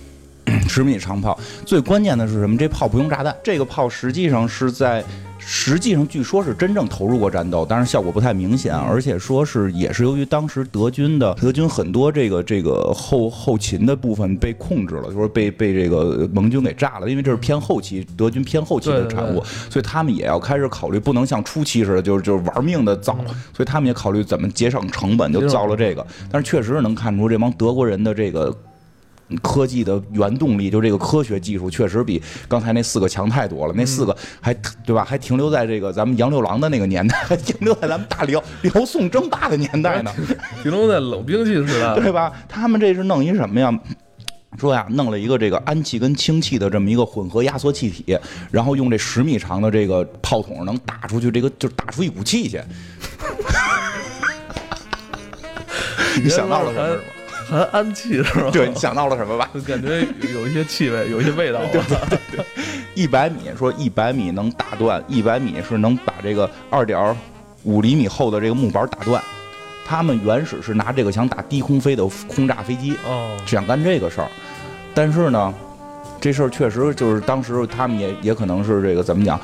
[0.68, 1.38] 十米长炮。
[1.64, 2.56] 最关键的是什么？
[2.56, 5.02] 这炮不用炸弹，这个炮实际上是在。
[5.46, 23.16] 实际上，据说是真正投入过战斗，但是效果不太明显，而且说是也是由于当时德军的德军很多这个这个后后勤的部分被控制了，就是被被这个盟军给炸了，因为这是偏后期，德军偏后期的产物，所以他们也要开始考虑，不能像初期似的，就是就是玩命的造，
[23.54, 26.06] 所以他们也考虑怎么节省成本，就造了这个。
[26.30, 28.54] 但是确实是能看出这帮德国人的这个。
[29.36, 33.74] 科技的原动力，就这个科学技术，确实比刚才那四个强太多了。
[33.76, 35.04] 那四个还对吧？
[35.04, 40.12] 还停留在这个咱们杨六郎的那个年代， 还停留在咱们大辽辽宋争霸的年代呢，
[40.62, 42.32] 停留在冷兵器时代， 对吧？
[42.48, 43.72] 他们这是弄一什么呀？
[44.56, 48.16] 说呀，弄了一个这个氨气跟氢气的这么一个混合压缩气体，
[48.52, 52.60] 然后用这十米长的这个炮筒能打出去，这个就打出一股气去。
[56.22, 56.96] 你想到了什么？
[57.48, 58.50] 含氨气是吧？
[58.52, 59.48] 对，你想到了什么吧？
[59.66, 61.60] 感觉有一些气味，有一些味道。
[61.72, 62.44] 对对对，
[62.94, 67.16] 一百米说一百米能打断，一百米是能把这个二点
[67.62, 69.22] 五厘米厚的这个木板打断。
[69.86, 74.28] 他们原始是拿这个想打低空飞的轰炸飞机，哦，想干这个事儿。
[74.94, 75.52] 但是呢，
[76.20, 79.38] 这事儿确实就是当时他们也也可能是这个怎么讲？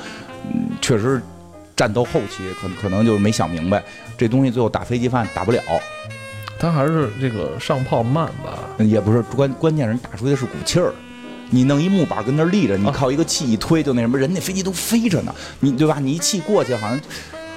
[0.51, 1.21] 嗯，确实
[1.75, 3.83] 战斗后期可可能就是没想明白，
[4.17, 5.61] 这东西最后打飞机发现打不了。
[6.61, 8.59] 他还是这个上炮慢吧？
[8.77, 10.93] 也不是关关键，人打出的是股气儿。
[11.49, 15.97] 你弄一木板跟那立着，你靠一个气一推就那什么，人那飞机都飞着呢，你对吧？
[15.99, 17.01] 你一气过去，好像。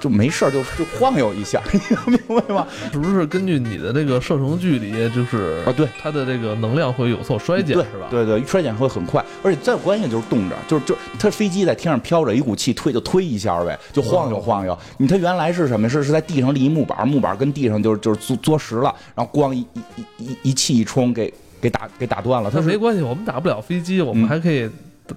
[0.04, 2.66] 就没事儿，就就晃悠一下， 你明白吗？
[2.92, 8.06] 是不是根据你的这个射程距离，就是啊，对，它的这个能量会有所衰减，是吧？
[8.10, 14.78] 对对，衰减会很快，而且再有关键就是冻着，就是就它飞机在天上飘着，一股气推就推一下呗，就晃悠晃悠。
[14.98, 15.88] 你它原来是什么？
[15.88, 19.60] 是是在地上立一木板，木板跟地上就是就是坐坐实了，然后咣一
[19.96, 22.50] 一一一气一冲，给给打给打断了。
[22.50, 24.68] 它没关系，我们打不了飞机，我们还可以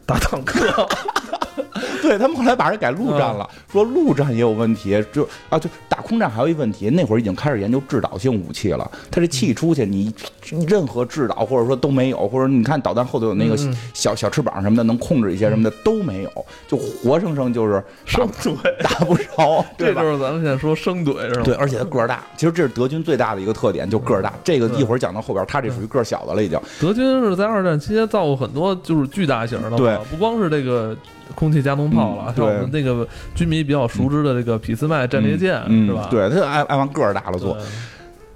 [0.05, 0.87] 打坦克。
[2.01, 8.89] 对他们后来把人改陆战了，说陆战也有问题，就啊，就打空战还有一问题，那会儿已经开始研究制导性武器了。
[9.11, 10.13] 他这气出去，你
[10.67, 13.57] 任何制导或者说都没有，或者你看导弹后头有那个
[13.93, 19.65] 小小翅膀什么的，能控制一些什么的都没有，就活生生就是生怼打不着。
[19.77, 21.41] 这就是咱们现在说生怼是吧？
[21.43, 24.33] 对，而且他个儿大，其实这是德军最大的一个特点，就个儿大。
[24.43, 26.59] 这个一会儿讲到后边，他这属于个儿小的了已经。
[26.79, 30.95] 德军是在二战期间造过很多就是巨大型的，对，不光是这个。
[31.37, 36.07] 空气加农炮了，像我们那个军迷比较熟知的这个俾斯麦战列舰，是吧？
[36.09, 37.55] 对，他就爱爱往个儿大了做，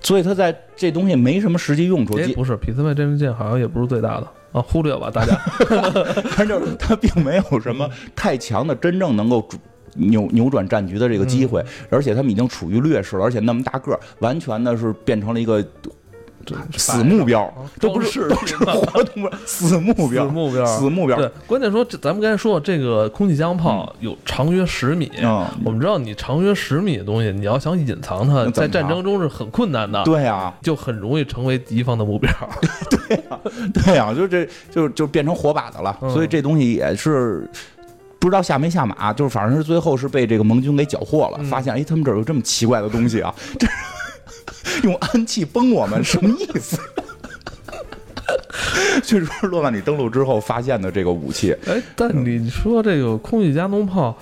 [0.02, 2.14] 所以他在这东西没什么实际用处。
[2.36, 5.36] 不是俾斯麦战列舰好像也不是最大的啊，忽略吧，大家。
[6.38, 9.44] 反正他并没有什么太强的真正能够
[9.96, 15.66] 扭扭转战局的这个机会，而且他们已经处于劣势了，而且那么大个儿，完全的是变成了一个。
[16.77, 21.17] 死目标，都不是都是活动目死目标，死目标，死目标。
[21.17, 25.12] 对，关键说，咱们刚才说这个空气枪炮有长约十米，
[25.63, 30.04] 我们知道你长约十米的东西，你要想隐藏它，在战争中是很困难的。
[30.04, 32.32] 对呀，就很容易成为敌方的目标。
[32.89, 33.39] 对呀，
[33.73, 35.97] 对呀，就这就就变成活靶子了。
[36.13, 37.49] 所以这东西也是。
[38.19, 43.34] 不知道下没下马，就是反正是最后是被这个盟军给缴获了，发现哎，他们这儿有这么奇怪的东西啊！
[43.58, 43.65] 这
[44.84, 46.80] 用氨气崩我们什么意思？
[49.04, 51.56] 确实是诺曼底登陆之后发现的这个武器。
[51.67, 54.17] 哎，但你说这个空气加农炮，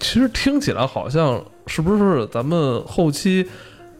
[0.00, 3.48] 其实听起来好像是不是咱们后期？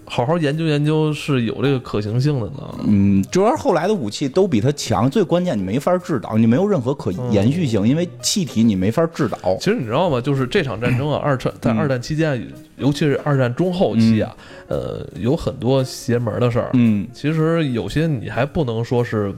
[0.07, 2.75] 好好研究研究是有这个可行性的呢。
[2.87, 9.39] 嗯，主要是后来的武器都比它强，最关键你没法制导，你没有任何可延续性，因为气体你没法制导。
[9.57, 10.21] 其实你知道吗？
[10.21, 14.37] 就是这场战争啊，二战在二战期间，尤其是二战中后期啊，
[14.69, 16.71] 呃，有很多邪门的事儿。
[16.75, 19.35] 嗯，其实有些你还不能说是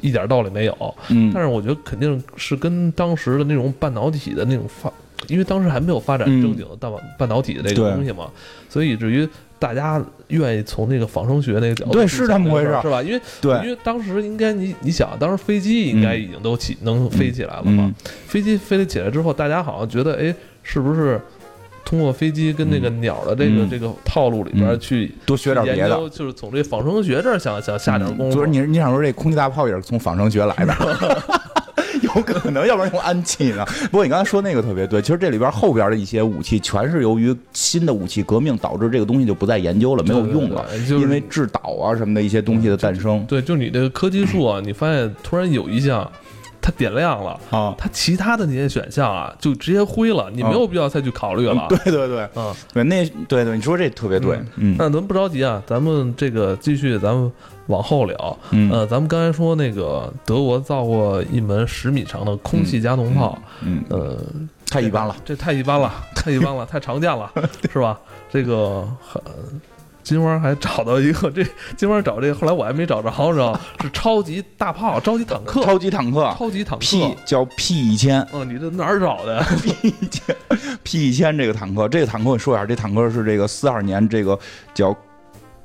[0.00, 0.94] 一点道理没有。
[1.10, 4.92] 嗯，但是我觉得肯定是跟当时的那种半导体的那种发，
[5.28, 8.28] 因为当时还没有发展正经的半半导体的这个东西嘛，
[8.68, 9.28] 所以以至于。
[9.62, 13.00] 大家愿意从那个仿生学那个角度，对，是这么回事，是吧？
[13.00, 17.94] 因为对，因为当时应该你你想，当时飞机应该已经都起能飞起来了嘛？
[18.26, 21.20] 飞机飞起来之后，大家好像觉得，哎，是不是
[21.84, 26.08] 通过飞机跟那个鸟的这个这个套路里边去多学点别的？
[26.10, 28.36] 就是从这仿生学这儿想想下点功夫。
[28.36, 30.74] 就是你你想说这空气大炮也是从仿生学来的？
[32.16, 33.64] 有可能，要不然用氨气呢？
[33.90, 43.24] 不过你刚才说那个特别对，其实这里边后边的一些武器，全是由于新的武器革命导致这个东西就不再研究了，没有用了，因为制导啊什么的一些东西的诞生。
[43.26, 46.10] 对，就你这个科技树啊，你发现突然有一项。
[46.62, 51.66] 它点亮了啊，它其他的那些选项啊，就直接灰了，你没有必要再去考虑了。
[51.68, 54.40] 对对对，嗯，对，那对对，你说这特别对。
[54.56, 57.30] 嗯，那咱们不着急啊，咱们这个继续，咱们
[57.66, 58.38] 往后聊。
[58.50, 64.16] 嗯，呃，咱们刚才说那个德国造过一门十米长的空气加农炮，嗯，呃，
[64.70, 67.28] 太一般了，这太一般了，太一般了，太常见了，
[67.72, 67.98] 是吧？
[68.30, 69.20] 这个很。
[70.02, 71.44] 金花还找到一个， 这
[71.76, 78.26] 金花找这个，后来我还没找着，知道 是超级大炮，超级坦克，超级坦克，超级坦克，P 叫 P 一千。
[78.32, 79.42] 嗯，你这哪儿找的？
[79.62, 80.36] P 一千
[80.82, 84.38] ，P 一千这个坦克，这个坦克我说一下，这坦克是这个四二年这个
[84.74, 84.96] 叫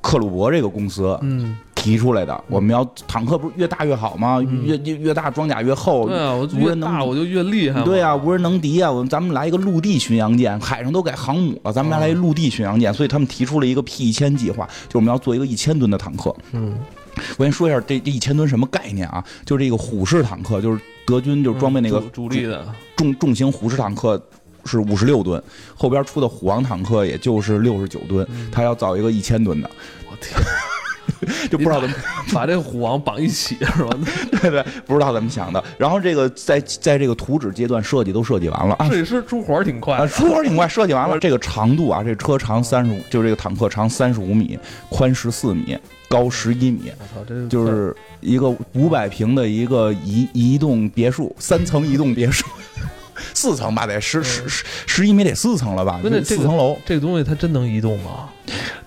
[0.00, 1.56] 克鲁伯这个公司，嗯。
[1.78, 4.42] 提出来的，我们要坦克不是越大越好吗？
[4.64, 7.82] 越越越大装甲越厚，对啊，无人能我就越厉害。
[7.84, 8.90] 对啊，无人能敌啊！
[8.90, 12.92] 我们咱们来一个陆地巡洋舰，海上都改航母了，咱们来一陆地巡洋舰。
[12.92, 16.34] 所以他们提出了一个 P 一千计划，就我们要做一个一千吨的坦克。
[16.52, 16.74] 嗯，
[17.38, 19.24] 我先说一下这这一千吨什么概念啊？
[19.46, 24.20] 就是这个虎式坦克，就是德军就装备那个主力的重重型虎式坦克
[24.64, 25.42] 是五十六吨，
[25.76, 29.70] 后边出的虎王坦克也就是六十九吨，他要造一个一千吨的。
[30.10, 30.36] 我天！
[31.50, 31.94] 就不知道怎么
[32.32, 33.90] 把这个虎王绑一起是吧？
[34.40, 35.62] 对对，不知道怎么想的。
[35.76, 41.18] 然后这个在在这个图纸阶段设计都设计完了啊，设计师出活挺快，出活挺快，设计完了。
[41.20, 45.76] 这个长度啊，这车长三十五，就这个坦克长三十五米，宽十四米，
[46.08, 46.92] 高十一米。
[46.98, 52.46] 我操，这就是一个五百平的一个移移动别墅，三层移动别墅。
[53.34, 56.00] 四层吧，得十十十十一米，得四层了吧？
[56.24, 58.28] 四层楼，这个东西它真能移动吗？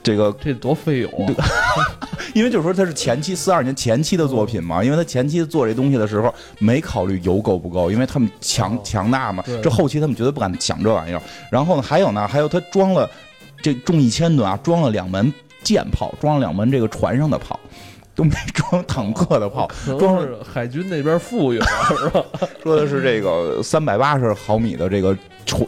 [0.03, 1.45] 这个这多费油啊！
[2.33, 9.43] 因为就是说它是前期四二年前期的作品嘛，因为他前期做这东西的时候没考虑油够不够，因为他们强强大嘛。
[9.61, 11.21] 这后期他们绝对不敢想这玩意儿。
[11.51, 13.09] 然后呢，还有呢，还有他装了
[13.61, 17.59] 这重一千吨啊，装了两门舰炮，装了两门这个船上的炮。
[18.13, 21.65] 都没装坦克的炮，装是海军那边富裕了，
[21.97, 22.23] 是吧？
[22.61, 25.17] 说的是这个三百八十毫米的这个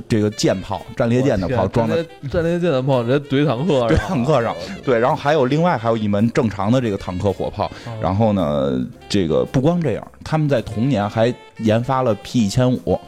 [0.08, 4.56] 这个舰炮，战列舰的炮装的战列舰的炮，直接怼坦克，怼坦克上。
[4.84, 7.70] 对，然后还有另外还有一门正常的这个坦克火炮。
[8.02, 13.00] 然后呢，这个不光这样，他们在同年还研发了 P 一千五。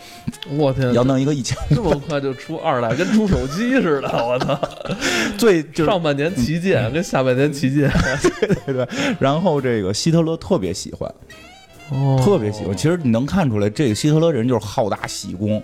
[0.49, 4.59] 我天，要弄一个一千五，这么快就出二代，跟出手机似的，我操！
[5.38, 7.89] 最上半年旗舰跟下半年旗舰，
[8.41, 8.88] 对对对。
[9.19, 11.11] 然后这个希特勒特别喜欢，
[12.23, 12.75] 特别喜欢。
[12.75, 15.61] 其实你能看出来，这个希特勒人就是好大喜功。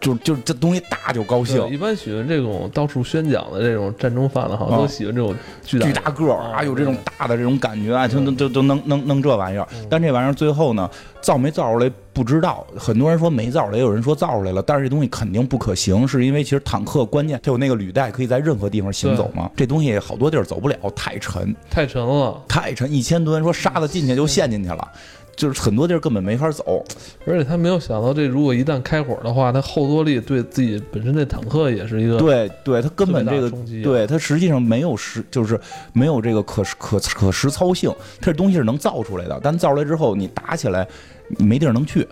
[0.00, 9.66] 就就这东西大就高兴，一般喜欢这种到处宣讲的这种战争贩子，好像都喜欢这种巨巨大个儿啊，有这种大的这种感觉啊，就能就就弄弄弄这玩意儿。
[9.88, 10.88] 但这玩意儿最后呢，
[11.20, 12.66] 造没造出来不知道。
[12.76, 14.62] 很多人说没造出来，也有人说造出来了。
[14.62, 19.50] 但是这东西肯定不可行，是因为其实坦克关键它有那个履带，可以在任何地方行走嘛。
[19.56, 24.88] 这东西好多地儿走不了，太沉，太沉了，太沉，一千吨，说沙子进去就陷进去了。
[25.36, 26.82] 就是很多地儿根本没法走。
[27.26, 33.50] 而且他没有想到，这如果一旦开火的话，它后坐力对自己本身这坦克也是一个对对，它根本这个
[33.82, 35.60] 对它实际上没有实，就是
[35.92, 37.90] 没有这个可可可实操性。
[38.20, 40.88] 它这东西是能造出来的，但造出来之后你打起来，
[41.36, 42.06] 你没地儿能去。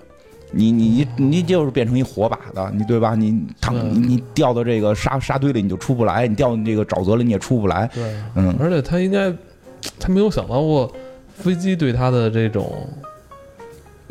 [0.57, 3.17] 你你你就是变成一火把的，你对吧？
[3.17, 7.91] 你躺你掉到这个沙沙堆里你就出不来，你掉进这个沼泽里你也出不来。
[7.93, 9.33] 对，嗯，而且他应该
[9.99, 10.93] 他没有想到过
[11.35, 12.87] 飞机对他的这种。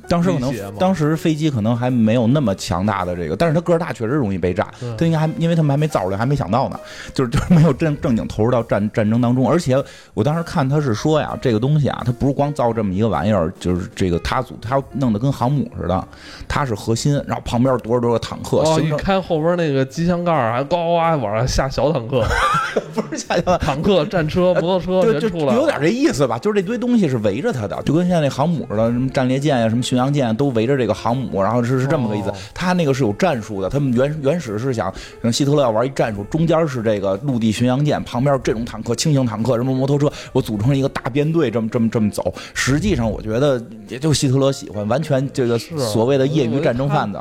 [0.07, 4.67] 当时可能，当时飞机可能还没有那么强大的这个，但是他个儿大，确实容易被炸。
[4.97, 6.79] 他应该还，因为他们还没造出来，还没想到呢，
[7.13, 9.49] 就是 就是没有正正经投入到战战争当中。
[9.49, 9.81] 而且
[10.13, 16.07] 我当时看他是说呀，这个东西啊，它不是光造这么一个玩意儿，就是这个他组他弄得跟航母似的，
[16.47, 18.57] 它是核心，然后旁边多少多少坦克。
[18.57, 22.23] 哦，一开后边那个机箱盖还呱呱往上下小坦克，
[22.93, 26.37] 不是下小坦克、战车、摩托车就就有点这意思吧？
[26.37, 32.33] 就是这堆东西是围着它的，就跟现在那航母似的，什么战列舰呀，什么巡洋舰都围着这个航母，然后是是这么个意思。
[32.51, 34.91] 他那个是有战术的，他们原原始是想，
[35.31, 42.33] 希特勒要玩一战术，中间是这个陆地巡洋舰，旁边这种坦克、轻型坦克、什么摩托车，我组成一个大编队，这么这么这么走。
[42.55, 47.19] 实际上，我觉得也就希特勒喜欢，完全这个所谓的业余战争贩子，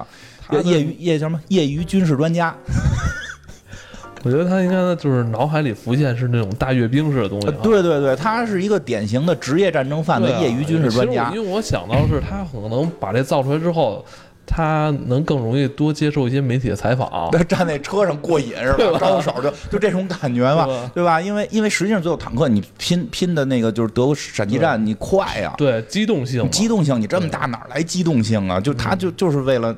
[0.65, 1.39] 业余业叫什么？
[1.49, 2.57] 业余军事专家。
[4.23, 7.47] 我觉得他应该就是脑海里浮现是那种大阅兵式的东西。
[7.63, 11.31] 对对对，他是一个典型的职业战争犯的业余军事专家。
[11.35, 14.05] 因为我想到是他可能把这造出来之后，
[14.47, 17.31] 他能更容易多接受一些媒体的采访。
[17.49, 18.99] 站在车上过瘾是吧？
[19.01, 21.21] 招手就就这种感觉吧，对吧？
[21.21, 25.55] 因为因为实际上最后坦克你拼拼的那个就是德国闪击战，你快呀。
[25.57, 28.61] 对，机动性，机动性，你这么大哪来机动性啊？
[28.61, 29.75] 就他就就是为了。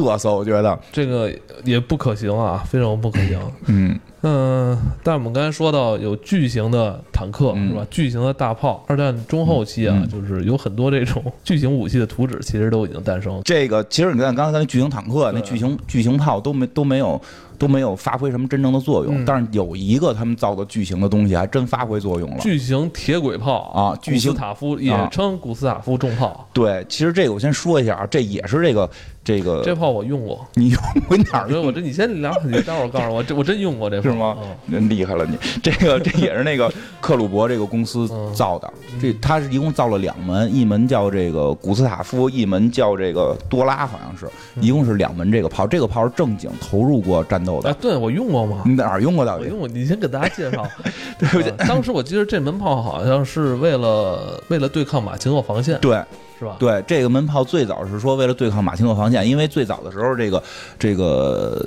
[0.00, 1.30] 嘚瑟，我觉得这个
[1.64, 3.38] 也不可行啊，非常不可行。
[3.66, 7.86] 嗯嗯，但我们刚才说到有巨型的坦克是吧？
[7.90, 13.40] 巨型的大炮，二战中后期啊，就是有很多这种 巨型武器的图纸，其实都已经诞生。
[13.44, 17.20] 这个其实你看刚才那巨型坦克、那巨型巨型炮都没都没有。
[17.60, 22.38] 都没有发挥什么真正的作用，但是有一个他们造的巨型的东西还真发挥作用了。
[22.40, 26.48] 巨型铁轨炮啊，巨型塔夫也称古斯塔夫重炮。
[26.54, 28.88] 对，其实这个我先说一下啊，这也是这个
[29.22, 31.60] 这个这炮我用过，你用过哪儿？
[31.60, 34.38] 我这你先聊，你待会儿告诉我，这我真用过这是吗？
[34.66, 44.26] 人厉害了你，这个这也是那个克鲁伯这个公司造的，这他是一共造了两门，一门叫这个古斯塔夫，一门叫这个多拉，好像是
[44.62, 47.70] 一共是两门这个炮，这个炮是正经投入过战斗的。
[47.70, 48.28] 哎，对我用。
[48.30, 48.62] 过吗？
[48.66, 49.34] 你哪儿用过的？
[49.34, 49.66] 我用过。
[49.66, 50.68] 你先给大家介绍。
[51.18, 56.00] 对，当时我记得这门炮好像是为了为了对抗马奇诺防线，对，
[56.38, 56.56] 是吧？
[56.58, 60.42] 对，这个门炮最早是说为了对抗马奇诺防线，因为最早的时候，这个
[60.78, 61.58] 这个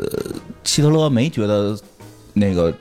[0.63, 1.75] 希特勒没觉得
[2.33, 2.71] 那个。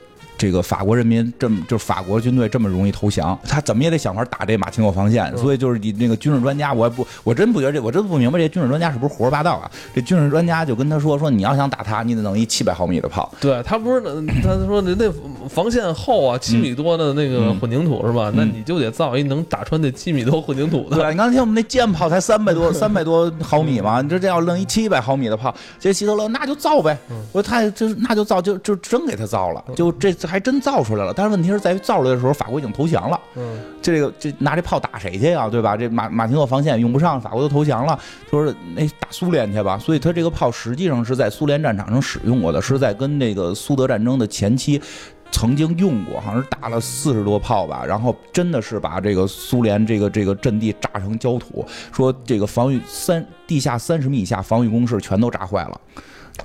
[0.43, 5.31] 这个法国人民这么就是法国军队这么容易投降，他怎么也得想法打这马奇诺防线。
[5.37, 9.71] 所以就是你那个军事专家，我也不，我真不觉得这，我真不明白这军事专家是不是胡说八道啊？
[9.95, 13.31] 这军事专家就跟他说说，你要想打他，你得弄一七百毫米的炮。
[13.39, 14.01] 对他不是，
[14.43, 15.09] 他说那那
[15.47, 18.29] 防线厚啊，七米多的那个混凝土是吧？
[18.35, 20.97] 那你就得造一能打穿那七米多混凝土的。
[20.97, 26.97] 对，你刚才我们那舰炮才三百多 三百多毫米嘛，你说这要弄一七百毫米的炮，这希特勒那就造呗。
[27.31, 31.13] 我说他就那就造，就就真给他造了，就这次还真造出来了。
[31.15, 33.19] 但是问题是在于造出来的时候，法国已经投降了。
[33.35, 35.47] 嗯，这个这拿这炮打谁去呀？
[35.47, 35.77] 对吧？
[35.77, 37.99] 这马马提诺防线用不上，法国都投降了，
[38.31, 39.77] 就是那打苏联去吧。
[39.77, 44.81] 所以他这个炮实际上是在苏联战场上使用过的，是在跟那个苏德战争的前期
[45.29, 47.85] 曾经用过，好像是打了四十多炮吧。
[47.85, 55.81] 然后真的是把这个苏联这个这个阵地炸成焦土，说这个防御三地下三十米以下防御工事全都炸坏了。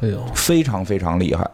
[0.00, 1.50] 哎呦，非常非常厉害。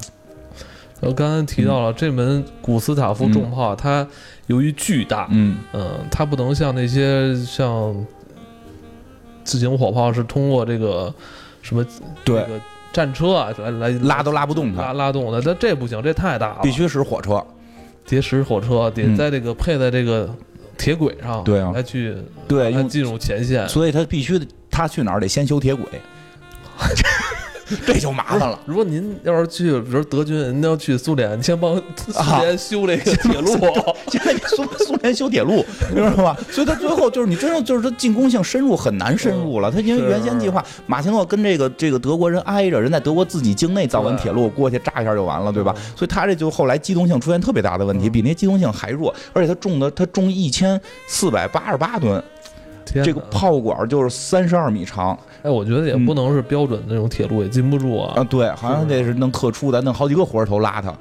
[1.06, 4.06] 我刚才提到了这门古斯塔夫重炮，它
[4.46, 5.56] 由于巨大，嗯。
[5.72, 7.94] 嗯，它不能像那些像
[9.44, 11.12] 自行火炮是通过这个
[11.62, 11.84] 什么
[12.24, 12.36] 对。
[12.44, 12.60] 个
[12.92, 17.44] 战车啊来来拉都拉不动它，拉拉动的，但这不行，这太大了，必须使火车，
[18.06, 20.32] 得使火车，得在这个配在这个
[20.78, 24.40] 铁轨上，对啊，来去对进入前线，所以他必须
[24.70, 25.84] 他去哪儿得先修铁轨。
[27.86, 28.58] 这就麻烦了。
[28.66, 31.74] 如果您要是去，比如德军，您要去苏联，你先帮
[32.08, 33.56] 苏联修这个铁路，
[34.08, 35.64] 现在苏苏联修铁路，
[35.94, 36.36] 明白吗？
[36.50, 39.70] 所以他最后就是你真正就是他进攻性深入很难深入了。
[39.70, 45.74] 他因为原先计划，马奇诺跟这个这个德国人挨着，人在德国自己境内造完铁路，过去炸一下就完了，对吧？
[45.96, 52.22] 所以他这就后来机动性出现特别大的问题，比那机动性还弱，而且他重的他重一千四百八十八吨。
[52.84, 58.14] 这个炮管就是三十二米长，哎，我觉得也不能是标准的那种铁路，也禁不住啊。
[58.16, 60.94] 啊，对，好像得是弄特殊的，弄好几个火车头拉它。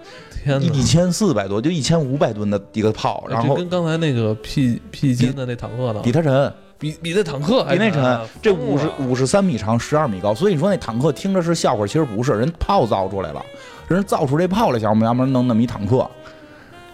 [0.43, 6.01] 天哪，一千四百多，就一千五百吨的一个炮，然后跟刚才那个 P P 金的那坦克呢？
[6.03, 8.19] 比它沉，比比那坦克比那沉。
[8.41, 13.41] 这五十五十三米长，十二米高，所以说那坦克听着是笑话，其实不是，人炮造出来了，
[13.87, 16.05] 人造出这炮来，想我们要不然弄那么一坦克。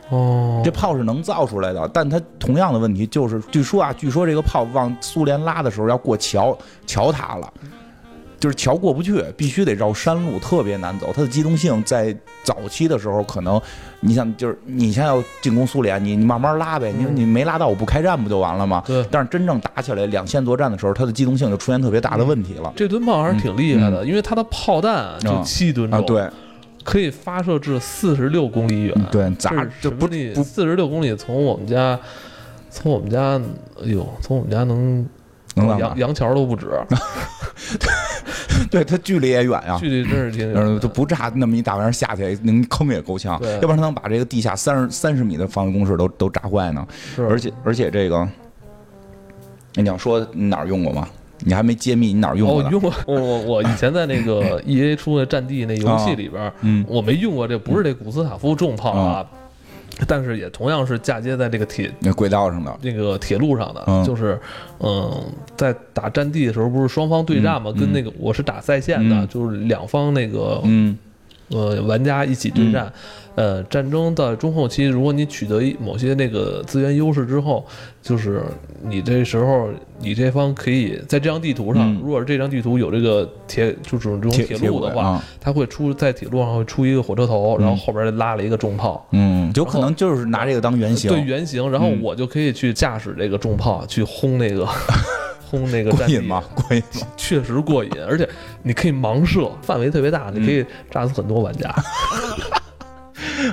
[0.10, 7.52] 哦，这炮是能造出来的，但它同样的问题就是，据说啊，据说这个炮往苏联拉的时候要过桥，桥塌了。
[8.40, 11.12] 就是桥过不去，必须得绕山路，特别难走。
[11.14, 13.62] 它的机动性在早期的时候，可能
[14.00, 18.82] 你想，就是你现在要进攻苏联，你你慢慢拉呗，你你没拉到，我不开战不就完了吗？
[18.88, 19.06] 对。
[19.12, 22.72] 但是真正打起来两线作战的时候，它的机动性就出现特别大的问题了。
[22.78, 26.30] 这吨炮还是挺厉害的，因为它的炮弹就七吨重，对，
[26.84, 29.08] 可以发射至四十六公里远。
[29.12, 31.16] 对，咋就不不四十六公里？
[31.16, 32.00] 从我们家，
[32.70, 33.40] 从我们家，
[33.82, 35.08] 哎呦，从我们家能
[35.56, 36.70] 能杨杨桥都不止。
[38.72, 43.40] 对它距离也远呀，距离真是挺远，就不炸那么一大玩意儿下去，能坑也够呛。
[43.42, 46.86] 要不然它能把这个地下三十三十米的防御工事都都炸坏呢。
[47.18, 48.28] 而且而且这个，
[49.76, 51.08] 你要说你哪儿用过吗？
[51.46, 52.64] 你还没揭秘你哪儿用过？
[52.70, 59.26] 用过， 我我我以前在那个 E A 出的战地那游戏里边，嗯，我没用过这，不是这古斯塔夫重炮啊。
[60.08, 64.40] 但是也同样是嫁接在这个铁那轨道上的那个铁路上的，就是，
[64.80, 65.12] 嗯，
[65.58, 67.70] 在打战地的时候，不是双方对战嘛？
[67.74, 70.98] 跟那个我是打在线的，就是两方那个，嗯，
[71.50, 72.90] 呃，玩家一起对战。
[73.40, 77.66] 呃，战争的中后期，如果你取得某些那个资源优势之后，
[78.02, 78.44] 就是
[78.84, 94.68] 你这时候你这方可以在这张地图上，如果是这张地图有这个铁，就是这种铁路的话，它会出在铁路上会出一个火车头，然后后边拉了一个重炮，嗯，有可能就是拿这个当原型，对原型，然后我就可以去驾驶这个重炮去轰那个
[95.50, 96.44] 轰那个过瘾吗？
[96.54, 96.84] 过瘾，
[97.16, 98.28] 确实过瘾，而且
[98.64, 101.70] 你可以盲射，范围特别大，你可以炸死很多玩家。
[101.70, 102.59] 哎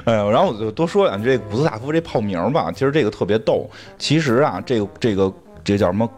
[0.06, 2.70] 呀，然后我就多说两句这古斯塔夫这炮名吧。
[2.72, 3.68] 其实这个特别逗。
[3.98, 5.32] 其实啊，这个这个
[5.64, 6.08] 这个叫什么？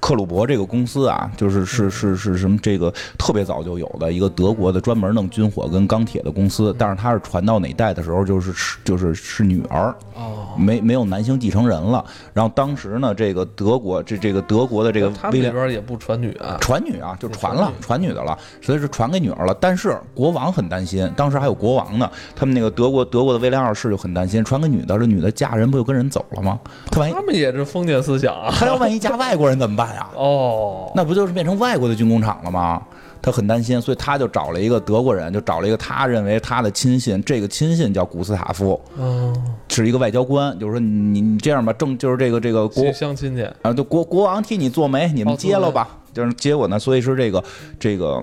[0.00, 2.56] 克鲁伯这个公司啊，就是是是是什么？
[2.62, 6.74] 这个特别早就有的一个德国的专门弄军火跟钢铁的公司。
[6.78, 12.04] 但是它是传到哪代的时候，就是是就是是女儿哦，没没有男性继承人了。
[12.32, 19.56] 然后当时呢，这个德国这这个德国的这个威廉边也不传女啊，传女啊，就传了传女的了，所以是传给女儿了。
[19.60, 22.10] 但是国王很担心，当时还有国王呢。
[22.36, 26.58] 他们那个德国德国的威廉二世就很担心，传给女的，这女的嫁人不就跟人走了吗？
[26.90, 29.87] 他万一他们也是封建思想啊，他要万一嫁外国人怎么办？
[30.14, 32.82] 哦，那不就是变成外国的军工厂了吗？
[33.20, 39.34] 他很担心，所以他就找了一个德国人，就找了一个他认为他的亲信，这个亲信叫古斯塔夫，哦，
[39.68, 43.42] 是一个外交官，就是说你你这样吧，正就是这个这个国相亲去。
[43.62, 47.42] 啊，就国国王替你做媒，你们接了吧，就是结果呢，所以是这个
[47.78, 48.22] 这个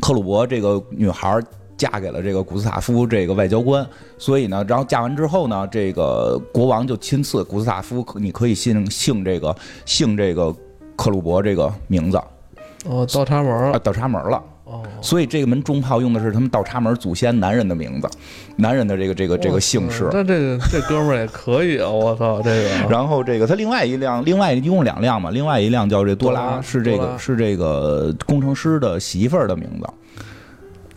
[0.00, 1.40] 克鲁伯这个女孩。
[1.76, 3.84] 嫁给了这个古斯塔夫这个外交官，
[4.16, 9.54] 所以呢，然后嫁完之后呢，这个国王就亲赐古斯塔夫，你可以姓姓这个
[9.84, 10.54] 姓这个
[10.96, 12.20] 克鲁伯这个名字。
[12.86, 14.42] 哦，倒插门啊，倒插门了。
[14.64, 18.08] 哦，所以这个门中炮用的是他们倒插门祖先男人的名字，
[18.56, 20.08] 男人的这个这个这个姓氏。
[20.10, 21.88] 那这个这哥们儿也可以啊！
[21.88, 22.68] 我操，这个。
[22.88, 29.86] 然后这个他另外一辆，另外一共两辆嘛，另外一辆叫这多拉，是这个是这个工程师的媳妇儿的名字。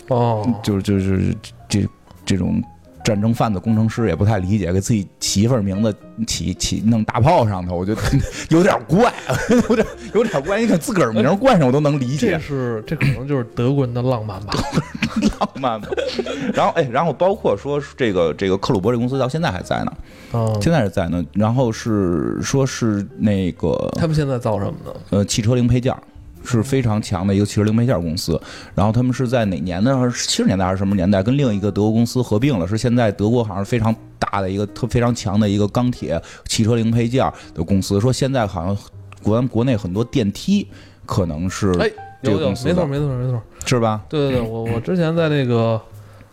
[0.08, 1.36] 哦，就是就是
[1.68, 1.86] 这
[2.26, 2.62] 这种
[3.04, 5.06] 战争贩子工程师也不太理解，给自己
[5.38, 8.02] 媳妇儿名字起起弄大炮上头，我觉得
[8.50, 9.14] 有点怪，
[9.70, 10.60] 有点有点怪。
[10.60, 12.32] 你看自个儿名冠上，我都能理解。
[12.32, 14.54] 这是这可能就是德国人的浪漫吧，
[15.40, 15.90] 浪漫吧。
[16.56, 19.94] 然后哎，然后包括说这个这个克鲁伯这公司到现在还在呢，
[20.32, 21.24] 哦，现在是在呢。
[21.34, 24.92] 然后是说是那个他们现在造什么呢？
[25.12, 25.96] 呃，汽车零配件。
[26.44, 28.40] 是非常强的一个汽车零配件公司，
[28.74, 30.10] 然后他们是在哪年呢？
[30.12, 31.22] 是七十年代还是什么年代？
[31.22, 38.00] 跟另一个德国公司合并了，是现在德国好像非常大的一个特非常强的一个钢铁汽车零配件的公司。
[38.00, 38.78] 说现在好像
[39.22, 40.68] 国国内很多电梯
[41.06, 41.90] 可能是哎，
[42.22, 44.02] 有有没错没错没错，是吧？
[44.08, 45.82] 对对对，我我之前在那个。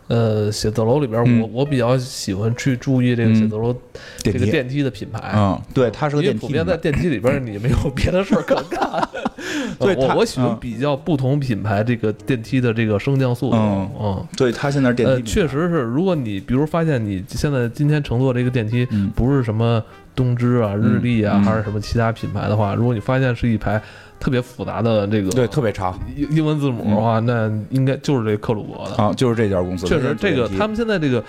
[0.09, 3.75] 呃，写字楼里边，我我比较喜欢去注意这个写字楼
[4.19, 5.33] 这个电梯的品牌。
[5.35, 6.47] 嗯，对，它是个电梯。
[6.47, 9.09] 普遍在电梯里边，你没有别的事儿可干。
[9.79, 13.57] 对，我我喜欢比较不同品牌这个电梯的这个升降速度。
[13.57, 19.83] 嗯嗯，对，它现在电梯确实是，如果你比如发现你现在今天乘坐这个电梯不是什么
[20.15, 23.81] 东芝啊、日立啊，还是什么其他品牌的话，如果你发现是一排
[24.19, 25.99] 特别复杂的这个对特别长。
[26.17, 28.95] 英英文字母的话，那应该就是这克鲁伯的。
[28.97, 29.87] 啊，就是这家公司。
[29.87, 31.23] 确实，这个他们现在这个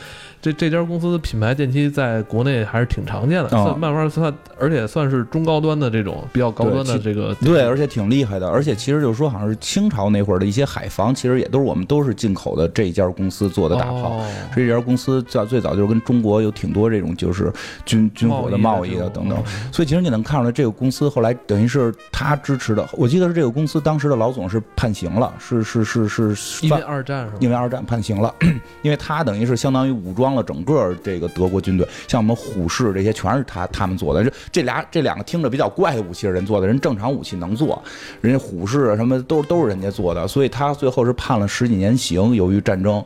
[0.46, 7.34] 这这家公司的品牌电梯在国内还是挺常见的，算慢慢算，而且算是中高端的这种比较高端的这个。
[7.44, 8.48] 对，而且挺厉害的。
[8.48, 14.22] 而且其实就是说，好像是清朝那会儿的一些海防，其实也都是我们都是进口的这家公司做的大炮。
[14.56, 17.52] 这家公司在最早就是跟中国有挺多这种就是
[17.84, 19.44] 军军火的贸易的等等。
[19.72, 22.88] 所以其实你能看出来，这个公司后来等于是他支持的。
[22.94, 27.38] 我记得是这个公司当时的老总是判刑了，是是是是，因为二战是吧？
[27.40, 28.32] 因为二战判刑了，
[28.84, 34.24] 因为他等于是相当于武装了整个这个德国军队，像我们虎式这些全是他他们做的。
[34.24, 37.82] 这这俩这两个听着比较怪的武器是人做的，人正常武器能做，
[38.22, 43.04] 人家虎式什么都都是人家做的，所以他最后是判了十几年刑，由于战争，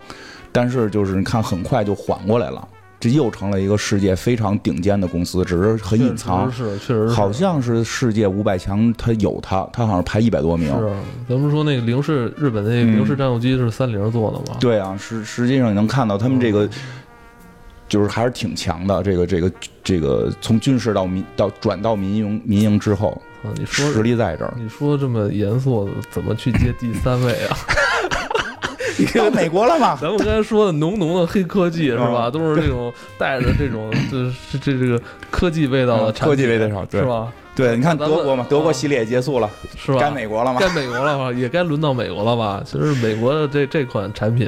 [0.51, 2.67] 但是就是你看很快就缓过来了。
[3.01, 10.67] 这又成了一个世界非常顶尖的公司，只是很隐藏，是确实，好像是世界五百强，它有它，它好像排一百多名。
[10.77, 10.91] 是，
[11.29, 14.57] 咱们说那个零式日本那个零式战斗机是三菱做的吗？
[14.59, 16.67] 对啊，实实际上你能看到他们这个，
[17.89, 19.03] 就是还是挺强的。
[19.03, 19.51] 这个这个
[19.83, 23.21] 这个，从军事到民到转到民营民营之后，
[23.57, 24.53] 你说实力在这儿。
[24.57, 27.57] 你说这么严肃，怎么去接第三位啊？
[29.15, 29.97] 到美国了吗？
[30.01, 32.29] 咱们刚才说的浓浓的黑科技是吧？
[32.29, 34.29] 都是这种带着这种这
[34.59, 37.31] 这这个科技味道的科技味道，是吧？
[37.55, 39.99] 对，你看德国嘛，德国系列也结束了，是吧？
[40.01, 40.59] 该美国了吗？
[40.59, 41.31] 该美国了吧？
[41.31, 42.61] 也该轮到美国了吧？
[42.65, 44.47] 其实美国的这这款产品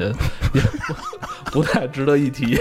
[0.53, 0.61] 也
[1.51, 2.59] 不太值得一提。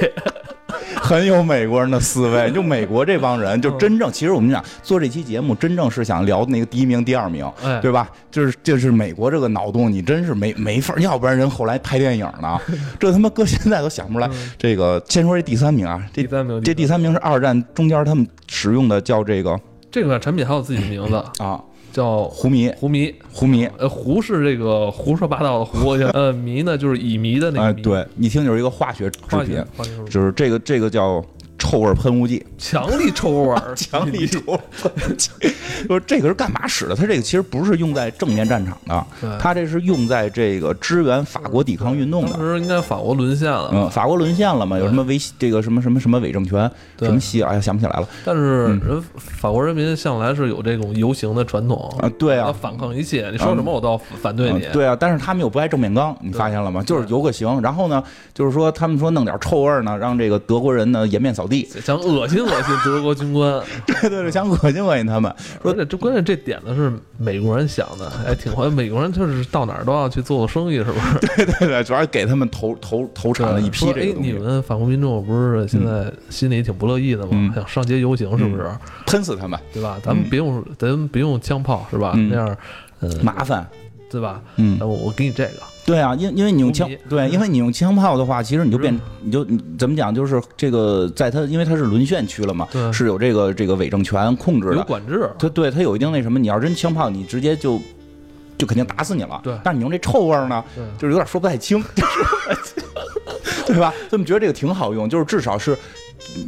[1.01, 8.09] 很有美国人的思维，就美国这帮人，就真正其实我们讲做这期节目，真正是想聊那个第一名、第二名，对吧？
[8.31, 12.59] 就是就是美国这个脑洞，你真是没没法，要不然人后来拍电影呢，
[12.99, 14.31] 这他妈搁现在都想不出来。
[14.59, 19.59] 这个先说这第三名啊，第三名，这第三名是二战中间他们使用的叫这个
[19.91, 21.61] 这款产品还有自己的名字 啊。
[21.93, 29.65] 叫胡迷，胡迷，胡迷，呃，胡是这个胡说八道的胡， 呃，迷呢就是乙醚的那个迷，对，一听就是一个化学制品，
[30.09, 31.25] 就是这个这个叫。
[31.61, 34.61] 臭味喷雾剂，强力臭味儿， 强力臭味儿。
[35.87, 36.97] 说这个是干嘛使的？
[36.97, 42.33] 它这个其实不是用在正面战场的，它这是用在这个支援法国抵抗运动的。
[42.33, 44.79] 当时应该法国沦陷了，嗯，法国沦陷了嘛？
[44.79, 47.43] 有什么维这个什么什么什么伪政权，什么西？
[47.43, 48.09] 哎呀，想不起来了。
[48.25, 54.61] 但是人法国人民向来是有这种游行的传统啊，对啊，反抗一切，你说什么我都要反对你。
[54.73, 56.83] 对啊，但是他们又不爱正面刚，你发现了吗？
[56.83, 58.03] 就是游个行，然后呢，
[58.35, 65.35] 就是说他们说弄点臭味呢，让这个德国人呢颜面扫地，想恶心恶心德国军官， 对对对，想恶心恶心他们。
[65.63, 68.73] 说这这关键这点子是美国人想的，哎，挺欢。
[68.73, 71.19] 美国人就是到哪儿都要去做做生意，是不是？
[71.37, 77.53] 对对对，主要给他们投投投产了一批这个你们法国民众不是现在心里挺不乐意的吗？
[77.55, 78.71] 想上街游行，是不是？
[79.07, 79.99] 喷死他们，对吧？
[80.05, 82.15] 咱们别用，咱们不用枪炮，是吧？
[82.15, 82.57] 那样，
[83.01, 83.67] 呃，麻烦，
[84.09, 84.41] 对吧？
[84.57, 85.70] 嗯，我我给你这个。
[85.91, 89.45] 对啊，因因为你用枪，对，因为你用枪炮的话，其实你就变，你就
[89.77, 95.29] 怎么讲，就是这个在它，因为它是沦陷区了嘛，是有这个这个伪政权控制的，有管制。
[95.39, 97.81] 它对它有一定那什么，你要真枪炮，你直接就
[98.57, 99.41] 就肯定打死你了。
[99.43, 100.63] 对，但是你用这臭味呢，
[100.97, 101.83] 就是有点说不太清，
[103.67, 103.93] 对吧？
[104.09, 105.77] 他们觉得这个挺好用，就是至少是。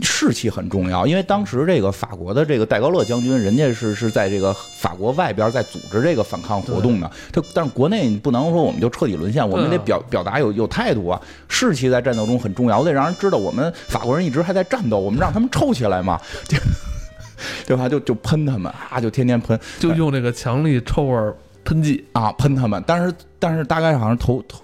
[0.00, 7.10] 士气很重要，因为当时这个法国的这个戴高乐将军，人家是是在这个法国外边在组织这个反抗活动的。
[7.32, 11.20] 他但是国内不能说我们就彻底沦陷，我们得表表达有有态度啊。
[11.48, 16.20] 士气在战斗中很重要，我得让人知道我们法国人一直还在战斗，我们让他们臭起来嘛，
[17.66, 17.88] 对吧？
[17.88, 21.32] 就就喷他们啊，就天天喷，就用这个强力臭味
[21.64, 22.82] 喷剂啊喷他们。
[22.86, 24.60] 但是但是大概好像头头。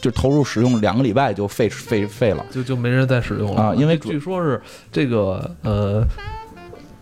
[0.00, 3.62] 就投入使用两个礼拜就废废废了，就就没人再使用了。
[3.62, 3.74] 啊！
[3.74, 4.60] 因为据说是
[4.92, 6.04] 这个呃，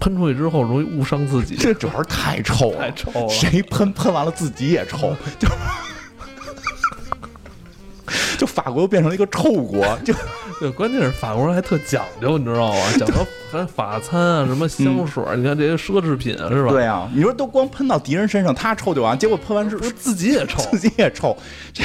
[0.00, 5.48] 喷出去之后容易误伤自己，这主要是太臭了，太臭了，谁喷喷完了自己也臭， 就
[8.38, 10.14] 就法国又变成了一个臭国，就。
[10.60, 12.80] 对，关键是法国人还特讲究，你知道吗？
[12.96, 16.70] 讲究还法餐啊，什么香水你看这些奢侈品是吧？
[16.70, 21.36] 对啊，你说都光喷到敌人身上，他臭就完，结果喷完之后自己也臭， 自己也臭。
[21.72, 21.82] 这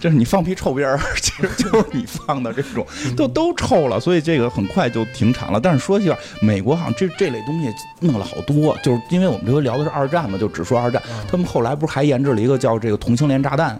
[0.00, 2.84] 这是你放屁臭边儿，其实就是你放的这种，
[3.14, 4.00] 都都臭了。
[4.00, 5.60] 所以这个很快就停产了。
[5.60, 11.00] 但是说句话，美国好像这这类东西弄了好多，就是因为我们这回聊的是二战嘛，就只说二战。
[11.30, 13.78] 他们后来不是还研制了一个叫这个同性恋炸弹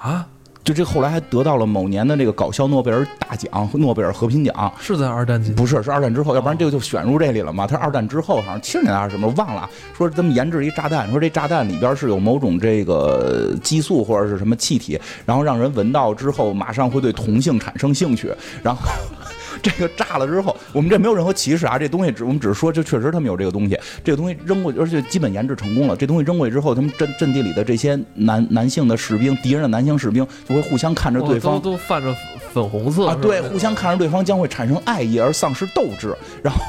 [0.00, 0.24] 啊？
[0.64, 7.66] 就这后来还得到了某年的这个搞笑诺贝尔大奖，诺贝尔和平奖是在二战期不是是二战之后，要不然这个就选入这里了嘛？
[7.66, 9.68] 他是二战之后，好像七十年代还是什么忘了。
[9.94, 18.80] 说他们研制一炸弹，说这炸弹里边是有某种这个激素或者是什么气体，然后让人闻到之后马上会对同性产生兴趣，然后
[19.64, 25.96] 这个炸了之后，我们这没有任何歧视啊，这东西只我们只是说，就确实他们有这个东西，这个东西扔过去，而且基本研制成功了。
[25.96, 32.14] 这东西扔过去之后，他们阵阵地里的这些男男性的士兵，敌人的男性士兵就会互相看着对方，都泛着
[32.52, 36.60] 粉红色啊，对，互相看着对方将会产生爱意而丧失斗志，然后。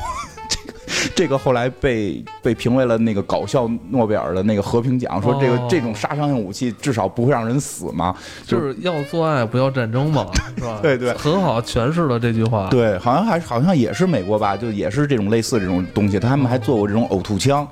[1.16, 10.26] 这个后来被被评为了那个搞笑诺贝尔的那个和平奖，说这个这种杀伤性武器至少不会让人死嘛，就是要做爱不要战争嘛，
[10.58, 10.80] 是吧？
[10.82, 12.68] 对对，很好诠释了这句话。
[12.70, 17.68] 对，好像还好像也是美国吧，就也是这种类似这种东西，他们还做过这种呕吐枪。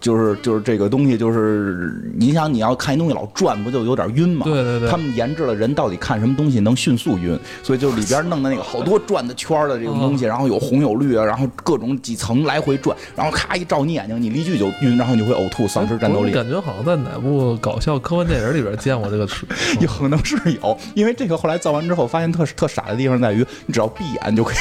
[0.00, 4.44] 就是就是这个东西，就是你想你要看一东西老转，不就有点晕吗？
[4.44, 4.88] 对对对。
[4.88, 16.32] 他们研制了人到底看什么东西能迅速晕，所以就里边弄的那个好多转的圈的这种东西，然后有红有绿啊，然后各种几层来回转，然后咔一照你眼睛，你离去就晕，然后你就会呕吐，丧失战斗力。
[16.32, 19.46] 感觉好像在哪部搞笑科幻电影里边见过这个词，
[19.80, 24.56] 有可能是有，因为这个后来造完之后发现特特傻的地方在于，你只要闭眼就可以，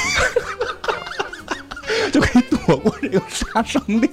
[2.11, 4.09] 就可以躲过这个杀伤力。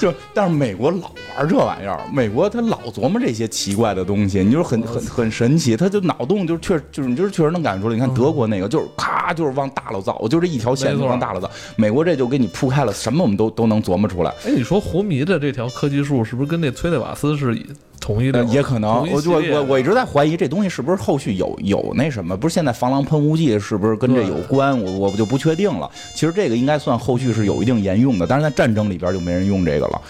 [0.00, 7.94] 就，但是美国老玩这玩意儿，美国他老琢磨这些奇怪的东西，你就是很很很神奇，他就脑洞就确就是你就是确实能感觉出来。
[7.94, 11.50] 你看德国那个就是咔就是往大了造，就这一条线就往大了造。
[11.76, 14.30] 美国这就给你铺开了，什么我们都都能琢磨出来。
[14.44, 17.58] 哎，你说胡迷的这条科技树是不是跟那崔内瓦斯是？
[18.00, 24.78] 同一的也可能，我我我我一直在怀疑这东西是不是后续有有那什么，不是现在防狼喷雾剂是不是跟这有关？
[24.82, 25.88] 我我就不确定了。
[26.14, 30.00] 其实这个应该算后续是有一定沿用的，但是在战争里边就没人用这个了。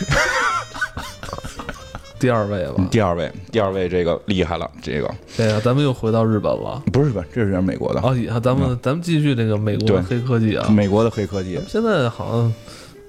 [2.20, 5.14] 第二位吧，第二位，第二位这个厉害了，这个。
[5.36, 6.82] 对呀，咱们又回到日本了。
[6.92, 8.02] 不是日本，这是美国的。
[8.02, 11.60] 哦，咱们咱们继续这个美国的黑科技啊，美国的黑科技。
[11.68, 12.52] 现在好像。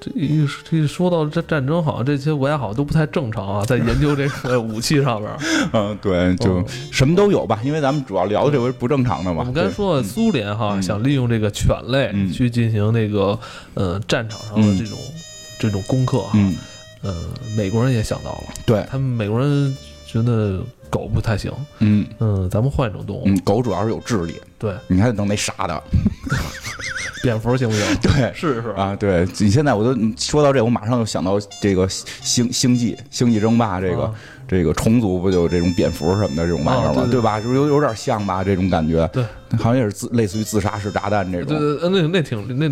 [0.01, 5.37] 这一这说到这战争，好像这些国家好像都不太正常啊，在研究这个 武器上边。
[5.73, 9.41] 嗯，对，就什么都有吧，因为咱们主要聊的这回不正常的嘛。
[9.41, 13.37] 我们刚才说苏联哈想利用这个犬类去进行那个
[13.75, 14.97] 呃战场上的这种
[15.59, 16.39] 这种功课哈，
[17.03, 17.15] 呃，
[17.57, 25.83] 美国人也想到了，对他们美国人觉得狗不太行，嗯嗯，咱们换一种动物，狗主要是有智力，对，你还得弄那傻的。
[27.21, 27.85] 蝙蝠行不行？
[28.01, 34.15] 对，试试啊，对你现在我都说到这，我马上就想到这个星星际星际争霸这个
[34.47, 37.09] 这个虫族不就这种蝙蝠什么的这种玩意儿吗？
[37.11, 37.41] 对吧？
[37.41, 38.45] 是不是有有点像吧？
[38.45, 39.25] 这种感觉，对，
[39.59, 41.59] 好像也是自类似于自杀式炸弹这种。
[41.59, 42.69] 对对，那那挺那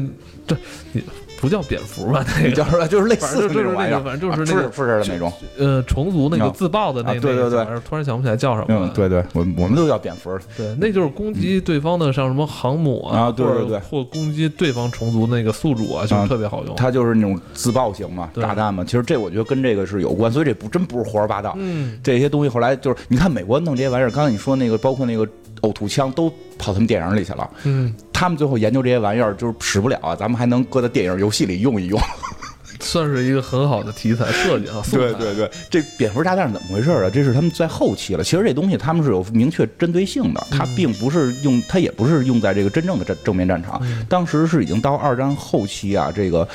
[0.47, 0.57] 这
[0.93, 1.03] 你。
[1.41, 2.25] 不叫蝙蝠吧？
[2.39, 2.87] 那个叫什么？
[2.89, 5.33] 就是类似这种玩意儿，反正就是那个复制的那种。
[5.59, 8.67] 呃，虫族那个自爆的那对对对，突然想不起来叫什么。
[8.69, 10.39] 嗯，对对，我我们都叫蝙蝠。
[10.57, 16.75] 对，那就是攻击对方的，像什么航母啊，对对对，或攻击对方虫族那个宿主啊，就特别好用。
[16.77, 18.85] 它就是那种自爆型嘛，炸弹嘛。
[18.85, 21.55] 其实这我觉得跟这个是有关，所以这不真不是胡说八道。
[21.59, 25.27] 嗯，这些东西后来就是你看美国弄这些玩意儿，刚才你说那个，包括那个。
[25.67, 32.01] 呕吐枪都跑他们电影里去了，嗯，他们最后研究这些玩意儿就是使不了啊，咱们还能搁在电影游戏里用一用，
[32.81, 34.81] 算是一个很好的题材设计啊。
[34.93, 37.11] 对对对，这蝙蝠炸弹是怎么回事啊？
[37.13, 38.23] 这是他们在后期了。
[38.23, 43.81] 其实这东西他们是有明确针对性的，它并不是用，它也不是用在这个真正的正正面战场。
[44.09, 46.47] 当时是已经到二战后期啊，这个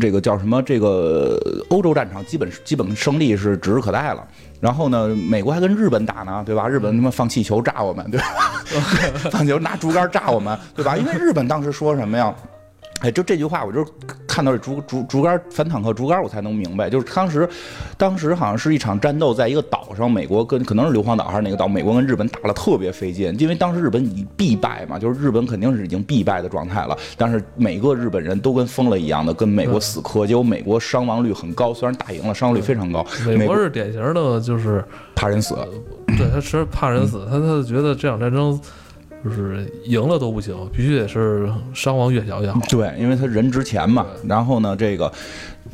[0.00, 0.62] 这个叫什么？
[0.62, 4.24] 这个欧洲战场基本基本胜利是指日可待了。
[4.60, 6.68] 然后呢，美国还跟日本打呢，对吧？
[6.68, 8.26] 日本他妈放气球炸我们，对吧？
[9.30, 10.96] 放气球拿竹竿炸我们，对吧？
[10.96, 12.34] 因为日本当时说什么呀？
[13.00, 13.86] 哎，就这句话，我就
[14.26, 16.90] 看到这竹竹竹竿反坦克竹竿，我才能明白。
[16.90, 17.48] 就是当时，
[17.96, 26.98] 当时好像是一场战斗，在一个岛上，美国跟可能是硫磺岛还是哪个岛，美国跟日本打了特别费劲，因为当时日本已必败嘛，就是日本肯定是已经必败的状态了。
[27.16, 33.06] 但是每个日本人都跟疯了一样的跟美国死磕，结果美国伤亡率很高，虽然打赢了，伤亡率非常高。
[33.26, 34.84] 美国是典型的，就是
[35.14, 35.54] 怕人死，
[36.16, 38.60] 对他是怕人死，他他觉得这场战争。
[39.24, 42.60] 就是赢了都不行，必须得是伤亡越小越好。
[42.68, 44.06] 对，因为他人值钱嘛。
[44.26, 45.12] 然后呢，这个，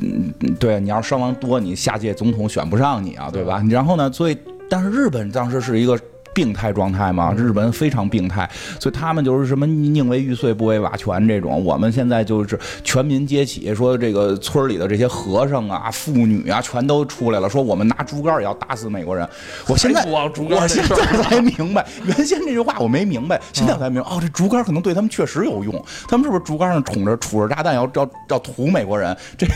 [0.00, 3.62] 嗯，对你要伤亡多，你下届总统选不上你啊，对吧？
[3.68, 4.36] 然后呢，所以，
[4.68, 5.98] 但是日本当时是一个。
[6.34, 8.48] 病态状态嘛，日本非常病态，
[8.80, 11.64] 所以他们就是什么宁为玉碎不为瓦全这种。
[11.64, 19.26] 我们现在就是全民皆起，说这个村里的这些和尚啊、妇女啊，全都出来了，说我们拿竹竿也要打死美国人。
[19.68, 24.08] 我现在我现在才明白，原先这句话我没明白，现在才明白。
[24.10, 25.72] 哦，这竹竿可能对他们确实有用，
[26.08, 29.16] 他们是不是竹竿上杵着杵着炸弹要要要屠美国人？
[29.38, 29.46] 这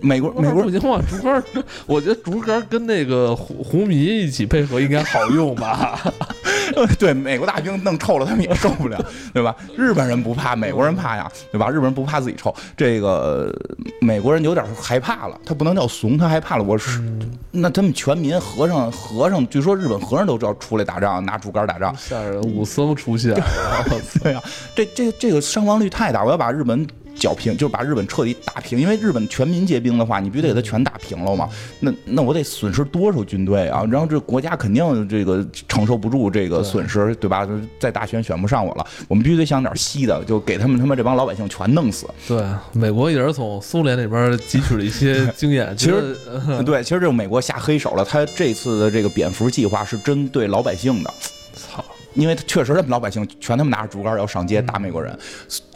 [0.00, 1.00] 美国美国不行吗？
[1.08, 1.42] 竹竿，
[1.86, 5.98] 我觉得竹竿跟那个胡胡迷一起配合应该好用吧。
[6.98, 8.98] 对，美国大兵弄臭了，他们也受不了，
[9.34, 9.54] 对吧？
[9.76, 11.68] 日本人不怕，美国人怕呀，对吧？
[11.68, 13.54] 日本人不怕自己臭，这个
[14.00, 16.64] 美国人有点害怕了，他不能叫怂，他害怕了。
[16.64, 17.02] 我是
[17.50, 22.40] 那他们全民和尚和尚，据说日本和尚都知道出来打仗，拿竹竿打仗，吓人！
[22.40, 23.34] 武僧出现，
[24.22, 24.42] 对呀，
[24.74, 26.86] 这这这个伤亡率太大，我要把日本。
[27.22, 31.48] 剿平就是把日本彻底打平，因为日本全民皆兵的话，你必须得给他全打平了嘛。
[31.78, 33.84] 那那我得损失多少军队啊？
[33.88, 37.48] 然后这国家肯定这个承受不住这个损失，对吧？
[37.78, 42.08] 再大选选不上我了，我们必须得想点稀的，就给他们他妈这帮老百姓全弄死。
[42.26, 42.42] 对，
[42.72, 45.72] 美国也是从苏联那边汲取了一些 经验。
[45.76, 46.16] 其实，
[46.66, 48.04] 对，其实这是美国下黑手了。
[48.04, 51.14] 他这次的这个蝙蝠计划是针对老百姓的。
[51.54, 51.84] 操！
[52.14, 55.16] 因为确实他们老百姓全他们拿着竹竿要上街打美国人，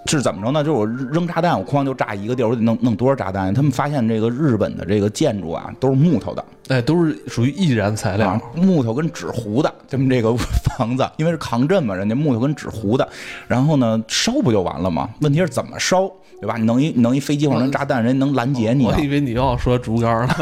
[0.06, 0.62] 是怎么着呢？
[0.62, 3.52] 就是我扔炸弹，我哐就炸一个地儿，我得弄弄多少炸弹？
[3.52, 9.72] 他们发现这个日本的这个建筑啊，都是木头的，哎，都是属于易燃材料，木头跟纸糊的。
[9.88, 13.08] 他们这个房子，因为是抗震嘛，人家木头跟纸糊的，
[13.46, 15.08] 然后呢烧不就完了吗？
[15.20, 16.10] 问题是怎么烧？
[16.40, 16.56] 对吧？
[16.56, 18.84] 你弄一弄一飞机或者炸弹，人能拦截你？
[18.84, 20.34] 我以为你要说竹竿呢，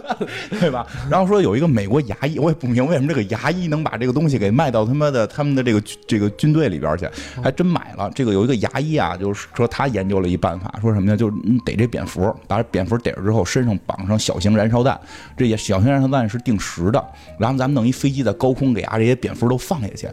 [0.60, 0.86] 对吧？
[1.10, 7.08] 然后说有一个美国牙医，我也不明白为什么这个牙医能把这个东西给卖到他妈的他们的这个这个军队里边去，
[7.42, 8.10] 还真买了。
[8.14, 11.16] 这个有一个牙医啊，就是说他研究了一办法，说什么呢？
[11.16, 15.00] 就是逮这蝙蝠，把蝙蝠逮着之后，身上绑上小型燃烧弹，
[15.36, 17.02] 这些小型燃烧弹是定时的，
[17.38, 20.08] 然后咱们弄一飞机在高空给啊这些蝙蝠都放下去。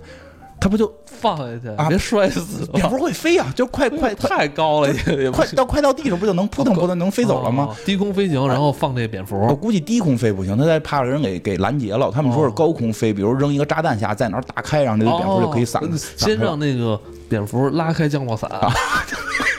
[0.65, 1.87] 他不就放下去啊？
[1.87, 2.65] 别摔死！
[2.73, 7.69] 蝙蝠会飞呀，就快快 太高了，也快到快到地上不就能扑腾扑腾能飞走了吗？
[7.85, 9.39] 低空飞行，然后放这蝙蝠。
[9.47, 12.09] 我估计低空飞不行，他在怕人给给拦截了。
[12.09, 15.83] 他们说是高空飞，比如扔一个炸弹下，在哪儿打开，然后这个蝙蝠就可以散。
[16.17, 16.99] 先让那个
[17.29, 18.49] 蝙蝠拉开降落伞。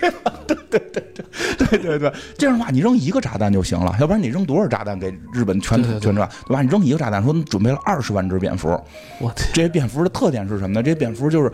[0.00, 0.10] 对
[0.70, 6.62] 对对对对对对，这样的话你扔一个炸弹就行了，要不然你扔多少炸弹给日本全全转，对吧？
[6.62, 8.68] 你扔一个炸弹，说准备了二十万只蝙蝠。
[9.20, 9.48] 我天！
[9.52, 10.82] 这些蝙蝠的特点是什么呢？
[10.82, 11.50] 这些蝙蝠就是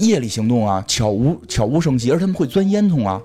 [0.00, 3.20] 夜里行动啊，悄无悄无声息，而他们会钻烟囱啊。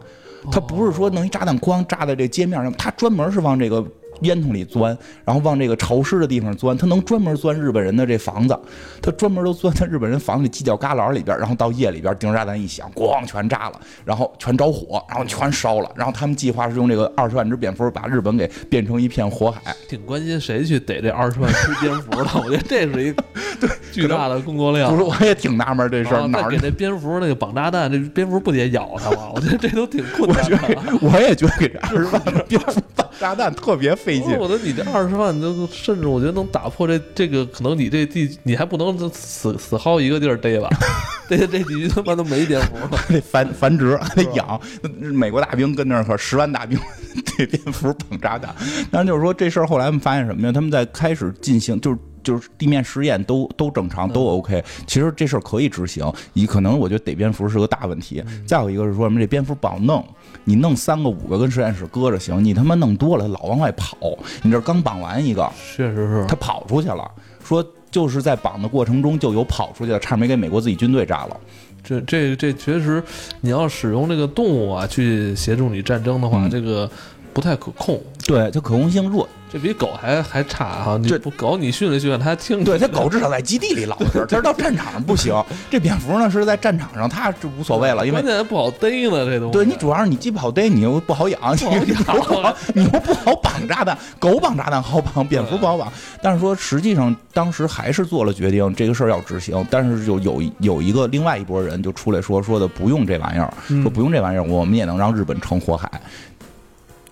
[0.51, 3.85] 它不是说弄一炸弹框炸在这街面上，它专门是往这个。
[4.21, 8.57] 烟囱里钻，然后往这个潮湿的地方钻，他能专门钻日本人的这房子，
[9.01, 19.75] 他专门都钻在日本人房子里犄角旮旯里边，然后到夜里边，定时炸弹一响，咣全炸了，然后全着火，然后全烧了，然后他们计划是用这个二十万只蝙蝠把日本给变成一片火海。
[19.87, 23.13] 挺关心谁去逮这二十万只蝙蝠的，我觉得这是一
[23.59, 24.89] 对巨大的工作量。
[24.89, 29.31] 不是，我也挺纳闷这事儿，哪给那蝙蝠那个绑炸弹，这蝙蝠不得咬他吗？
[29.33, 30.57] 我觉得这都挺困难的。
[31.01, 34.37] 我也觉得给这二十万的蝙蝠绑炸弹特别费劲。
[34.37, 34.81] 我觉得你这。
[34.91, 40.69] 二十万都甚至我觉得能打破这这个可能你这地你还不能死死薅一个地儿逮吧？
[41.29, 44.59] 这这地区他妈都没蝙蝠了， 得繁繁殖还得养。
[44.93, 46.79] 美国大兵跟那儿可十万大兵
[47.37, 48.55] 对蝙蝠捧炸弹。
[48.89, 50.53] 但是就是说这事儿后来他们发现什么呀？
[50.53, 54.63] 他们在开始进行就是就是地面试验都都正常都 OK。
[54.85, 58.23] 其实这事儿可以执行，你可能我觉得逮蝙蝠是个大问题。
[58.45, 60.05] 再有一个是说什么这蝙蝠不好弄。
[60.43, 63.97] 你弄三个五个跟实验室搁着行，你他妈弄多了老往外跑。
[64.43, 67.09] 你这刚绑完一个，确实是，他跑出去了。
[67.43, 71.37] 说就是在绑的过程中就有跑出去的，差点没给美国自己军队炸了。
[71.83, 73.01] 这这这确实，
[73.39, 76.89] 你要使用这个动物啊去协助你战争的话，这个
[77.37, 78.01] 不太可控。
[78.25, 79.29] 对，它可控性弱。
[79.49, 80.99] 这比狗还还差哈！
[81.07, 82.63] 这不狗你训练训练，它还听。
[82.65, 85.33] 对，它狗至少在基地里老实，它到战场上不行。
[85.69, 89.25] 这蝙蝠呢是在战场上，它就无所谓了，因为关键不好逮呢。
[89.25, 93.95] 这东西对你主要是你既不好逮，你又不好养，你又不好，你又不好绑炸弹。
[94.19, 95.93] 狗绑炸弹好绑，蝙蝠不好绑。
[96.21, 99.65] 但是说实际上当时还是做了决定，这个事儿要执行。
[99.69, 105.89] 但是就有有一个另外一拨人就出来说说的不用这玩意儿，说不用这玩意儿，我们也能让日本成火海。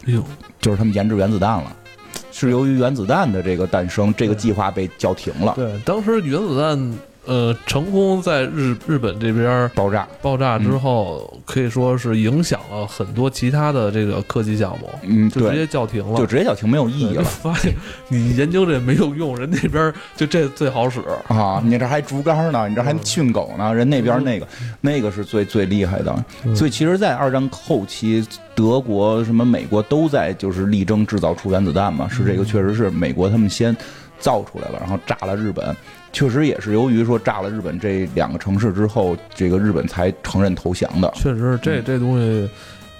[0.05, 0.23] 哎呦，
[0.59, 1.75] 就是他们研制原子弹了。
[2.31, 5.53] 是由于原子弹的这个诞生，这个计划被叫停了。
[5.55, 6.97] 对，当时原子弹。
[7.25, 17.23] 呃，成功在日日本这边爆炸，爆炸之后可以说是影响了很多其他的这个科技项目，嗯，就直接叫停了，就直接叫停，没有意义了。
[17.23, 17.73] 发现
[18.09, 21.61] 你研究这没有用，人那边 就这最好使啊！
[21.65, 24.47] 你这还竹竿呢，你这还训狗呢，人那边那个
[24.81, 26.25] 那个是最最厉害的。
[26.55, 33.75] 所以其实，在二战后期，德国什么美国都在就是力争制造出原子弹嘛，是这个确实是美国他们先
[34.19, 35.75] 造出来了，然后炸了日本。
[36.15, 41.11] 确实也是由于说炸了日本这两个城市之后，这个日本才承认投降的。
[41.13, 42.49] 确实，这这东西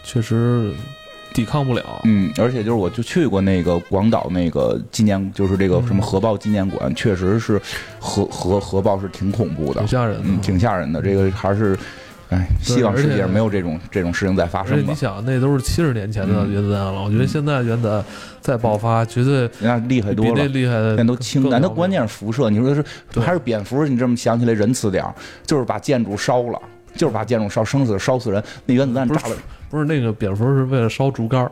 [0.04, 0.74] 确实
[1.34, 2.02] 抵抗不了。
[2.04, 7.58] 嗯，而且就是我就去过那个广岛那个纪念，就是这个什么核爆纪念馆，确实是
[8.02, 11.02] 核核核爆是挺恐怖的，挺吓人，嗯，挺吓人的。
[11.02, 11.80] 这个还是
[12.30, 14.84] 哎，希望世界上没有这种这种事情再发生。
[14.86, 18.04] 你想，那都是七十年前的原子弹了，我觉得现在原子弹
[18.42, 22.50] 再爆发，绝对那厉害多了，那厉害的那都轻，那关键是辐射。
[22.50, 22.84] 你说是
[23.20, 23.86] 还是蝙蝠？
[23.86, 25.14] 你这么想起来仁慈点儿，
[25.46, 26.60] 就是把建筑烧了，
[26.96, 28.44] 就是把建筑烧，生死烧死人。
[28.66, 29.36] 那原子弹炸了。
[29.76, 31.52] 不是那个蝙蝠是为了烧竹竿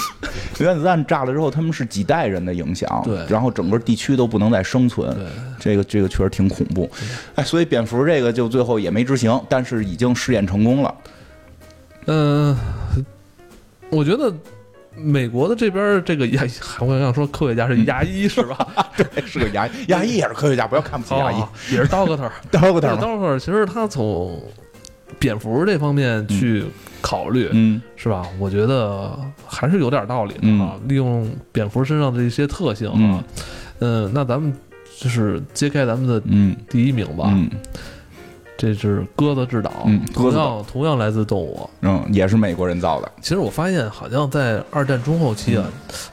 [0.60, 5.24] 原子弹炸了之后，他们是几代人的影响，对，然后整个地区都不能再生存，对，
[5.58, 6.90] 这个这个确实挺恐怖，
[7.34, 10.94] 哎，所以蝙蝠这个就最后也没执行，但是已经试验成功了。
[12.08, 12.54] 嗯，
[13.88, 14.30] 我觉得
[14.94, 16.42] 美国的这边这个牙，
[16.80, 18.68] 我想说科学家是牙医是吧？
[18.96, 24.38] 对，是个牙 牙医也是科学家，不要看不起牙医，也是 doctor，doctor，doctor，其实他从。
[25.18, 26.64] 蝙蝠这方面去
[27.00, 28.26] 考虑，嗯，是吧？
[28.38, 30.76] 我觉得还是有点道理的啊。
[30.86, 33.24] 利用蝙蝠身上的一些特性啊，
[33.80, 34.52] 嗯，那咱们
[34.98, 36.20] 就是揭开咱们的
[36.68, 37.32] 第一名吧。
[38.56, 39.70] 这是鸽子制导，
[40.14, 43.12] 同样同样来自动物，嗯，也是美国人造的。
[43.20, 45.64] 其实我发现，好像在二战中后期啊，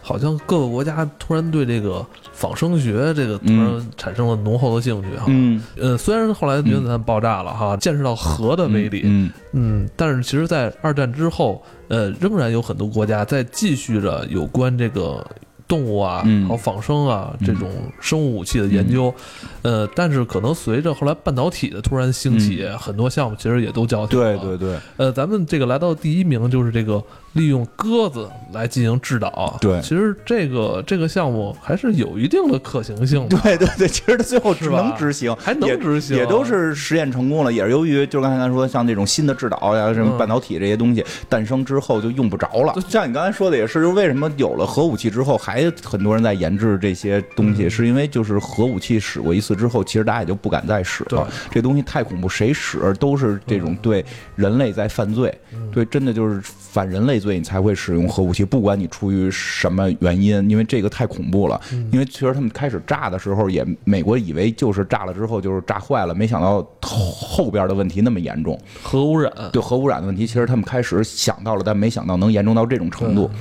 [0.01, 5.25] 好像各个国家突然对这个仿生学这个突然产生了浓厚的兴趣哈。
[5.27, 15.25] 嗯，呃，虽然后来原子弹爆炸了哈，见识到核的威力，嗯嗯，但是其实，在二战之后，呃，仍然有很多国家在继续着有关这个。
[15.67, 19.13] 动物啊，还有仿生啊，这种生物武器的研究，
[19.61, 24.37] 呃，但是可能随着后来半导体的突然兴起，很多项目其实也都叫停了。
[24.37, 27.03] 对对对，呃，咱们这个来到第一名就是这个。
[27.33, 33.27] 利用鸽子来进行制导，对，其实这个这个项目还是有一定的可行性。
[33.27, 37.51] 对对对，其实它最后只能执行，还能执行，也都是实验成功了。
[37.51, 42.75] 也是由于，就是刚才咱说，像这种新的制导呀，什么半导体这些东西诞生之后，就用不着了。
[42.87, 51.27] 像你刚才说的，也是，就为什么有了核武器之后，还很多人在研制这些东西，是因为就是核武器使过一次之后，其实大家也就不敢再使了。
[51.49, 54.05] 这东西太恐怖，谁使都是这种对
[54.35, 55.35] 人类在犯罪，
[55.71, 57.22] 对，真的就是反人类。
[57.23, 61.59] 罪你才会使用核武器，不管你出于什么原因，因为这个太恐怖了。
[61.91, 68.59] 因为其实他们开始炸的时候，也美国以为就是炸了之后就是炸坏了，没想到后边的问题那么严重。
[68.83, 73.31] 核污染，对核污染的问题，其实他们开始想到了，但没想到能严重到这种程度。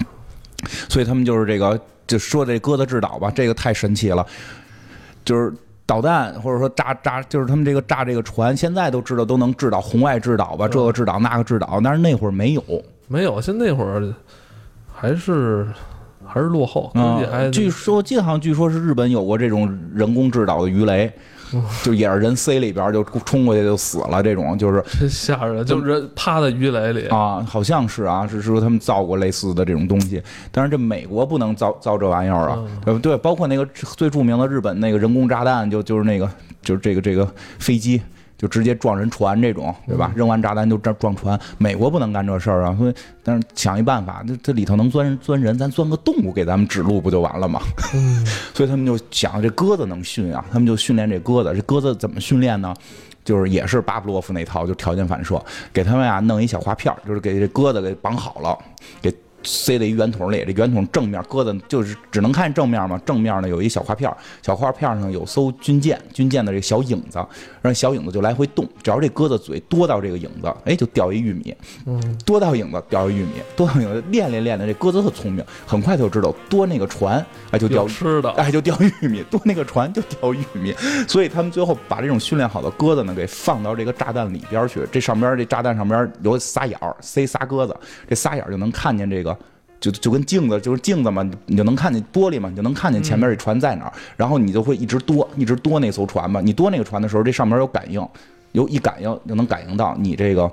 [0.89, 4.25] 所以他们就是这个，就说这鸽子制导吧，这个太神奇了。
[5.25, 5.53] 就是
[5.85, 12.63] 导弹或者说炸炸，就是他们这个炸这个船，现在都知道都能制导红外制导吧，这个制导那个制导，但是那会儿没有。
[13.13, 14.11] 没有，现那会儿
[14.91, 15.67] 还是
[16.25, 21.13] 还是落后，而且还据说，记得好像据说是日本有过这种人工制导的鱼雷，
[21.83, 32.65] 就也是人塞里边就冲过去就死了，这种就是真吓人，就是趴在鱼雷里啊，好像是啊，是说他们造过类似的这种东西，但是这美国不能造造这玩意儿啊，
[33.03, 36.27] 对，包括那个最著名的日本那个人工炸弹，就就是那个
[36.63, 38.01] 就是这个这个飞机。
[38.43, 40.13] 就直接撞人船这种，对吧？
[40.17, 41.39] 扔完炸弹就撞撞船。
[41.59, 47.61] 美国不能干这事儿啊，所以但是想一办法，这这里头能钻钻人，咱钻个动物给咱们指路不就完了吗？
[48.53, 51.55] 所以他们就想这鸽子能训啊，他们就训练这鸽子。
[51.55, 52.75] 这鸽子怎么训练呢？
[53.25, 55.41] 就是也是巴甫洛夫那套，就条件反射，
[55.73, 58.59] 给他们呀弄一小花片就是给这鸽子给绑好了，
[59.01, 59.15] 给。
[59.43, 63.01] 塞在一圆筒里，这圆筒正面搁的，就是只能看正面嘛。
[63.05, 64.11] 正面呢有一小花片，
[64.43, 67.25] 小花片上有艘军舰，军舰的这小影子，
[67.61, 68.69] 让小影子就来回动。
[68.83, 71.55] 只要这鸽子嘴多到这个影子，哎，就掉一玉米。
[71.87, 80.75] 嗯，多到影子掉一玉米，多到影子练练练的，这鸽子特聪明，很快就知道多那个船，哎，就掉吃的，哎，就掉玉米，多那个船就掉玉米。
[81.09, 84.87] 所以他们最后把这种训练好的鸽子呢，给放到这个炸弹里边去。
[84.91, 87.77] 这上边这炸弹上边有仨眼儿，塞仨鸽子，
[88.09, 89.32] 这仨眼儿就能看见这个。
[89.83, 96.41] 就就跟镜子，就是镜子嘛，你就能看见玻璃嘛，你就能看见前面这船在哪儿，然后你就会一直多，一直多那艘船嘛。
[96.41, 98.09] 你多那个船的时候，这上面有感应，
[98.53, 100.51] 有一感应就能感应到你这个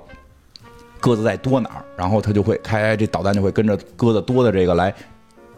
[0.98, 4.92] 鸽子在多哪儿，然后它就会开，这导弹就会跟着鸽子多的这个来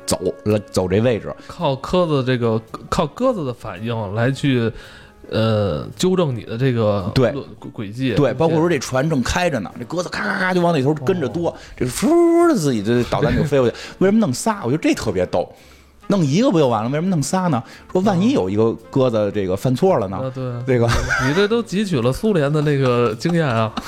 [0.04, 1.34] 走，来走这位置。
[1.48, 2.60] 靠鸽子这个
[2.90, 4.70] 靠鸽子的反应来去。
[5.32, 7.34] 呃，纠正你的这个对
[7.72, 13.74] 轨迹，对，包括说这船正开着呢，这鸽子咔咔咔就往那头跟着多，这呼的自己这导弹就飞过去。
[13.98, 14.60] 为什么弄仨？
[14.64, 15.50] 我觉得这特别逗，
[16.08, 16.88] 弄一个不就完了？
[16.90, 17.62] 为什么弄仨呢？
[17.90, 20.30] 说万一有一个鸽子这个犯错了呢？
[20.34, 20.86] 对，这个
[21.26, 23.72] 你这都汲取了苏联的那个经验啊。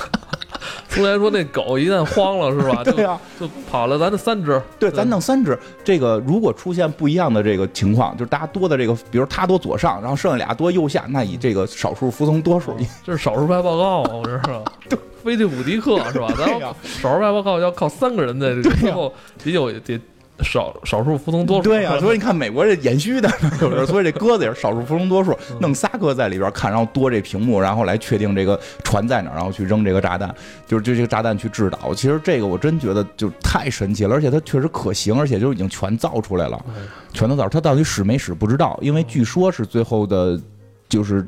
[0.89, 2.83] 苏联说那狗一旦慌了是吧？
[2.85, 3.99] 对呀，就跑了。
[3.99, 5.59] 咱的三只，对，咱弄三只。
[5.83, 12.77] 这个如果出现不一样的这个情况，就是大家多的这个，比如他多左上，然后剩下俩多右下，那以这个少数服从多数。
[13.05, 14.43] 这是少数派报告啊，我这是。
[14.89, 16.29] 对，飞利普迪克是吧？
[16.37, 19.13] 咱少数派报告要靠三个人的最后
[19.43, 20.01] 得有得
[20.43, 21.63] 少少数服从多数。
[21.63, 23.31] 对呀，所以你看美国这延续的，
[23.61, 30.35] 有时候所以这鸽子也是少数服从多数，弄仨鸽在里边看，然后多这屏幕，然后来确定这个船在哪，然后去扔这个炸弹，
[30.67, 31.95] 就是就这个炸弹去制导。
[31.95, 36.65] 其实这个我真觉得就太神奇了，而且它确实可行，而且就已经全造出来了，
[37.13, 37.49] 全都造。
[37.49, 40.41] 它到底使没使不知道，因为据说是最后的，
[40.89, 41.27] 就是。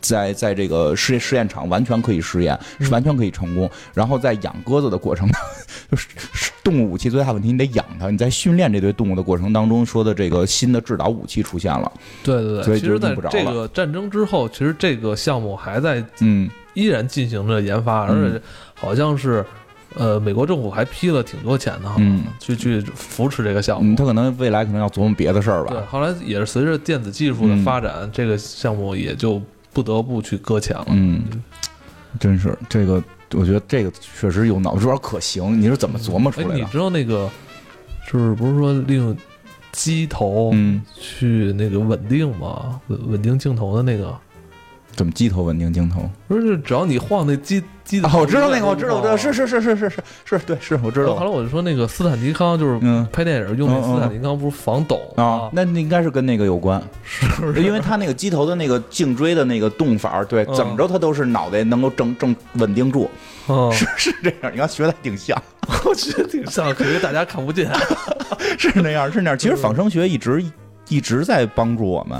[0.00, 3.68] 在在这个试验试验场完全可以试验，是完全可以成功。
[3.92, 5.28] 然后在养鸽子的过程，
[5.90, 8.10] 就 是动物武器最大问题，你得养它。
[8.10, 11.90] 你在训练这堆动物的过程当中，说的这个新的制导武器出现了。
[12.22, 18.40] 对对对，所以其实在这个战争之后，其实这个项目还在嗯依然进行着研发，而且
[18.74, 19.44] 好像是
[19.94, 23.96] 呃美国政府还批了挺多钱的，嗯，去去扶持这个项目。
[23.96, 25.70] 他可能未来可能要琢磨别的事儿吧。
[25.70, 29.40] 对，后来也是随着电子技术的发展，这个项目也就。
[29.70, 30.86] 不得不去搁浅了。
[30.88, 31.22] 嗯，
[32.18, 33.00] 真是这个，
[33.34, 35.60] 我觉得这个确实有脑子，主要可行。
[35.60, 36.54] 你是怎么琢磨出来的？
[36.54, 37.30] 你知道那个，
[38.10, 39.16] 就是不是说利用
[39.72, 40.54] 机头
[40.98, 42.80] 去那个稳定吗？
[42.88, 44.18] 稳稳定镜头的那个。
[44.98, 46.10] 怎么机头稳定镜头？
[46.26, 51.14] 不是，只要你晃那机机哦，我知道那个，我知道，我知道，是是是是是是是，对，是我知道。
[51.14, 52.80] 后来我就说那个斯坦尼康就是
[53.12, 55.48] 拍电影用那斯坦尼康，不是防抖啊？
[55.52, 63.08] 那那应该是跟那个有关，是是因为他那个机头的那个颈椎的那个动法，对，怎么着他都是脑袋能够正正稳定住，
[63.70, 64.52] 是 是这样。
[64.52, 65.40] 你看学的挺像，
[65.86, 67.70] 我觉得挺像，可是大家看不见，
[68.58, 69.38] 是那样，是那样。
[69.38, 70.44] 其实仿生学一直。
[70.90, 72.18] 一直在帮助我们，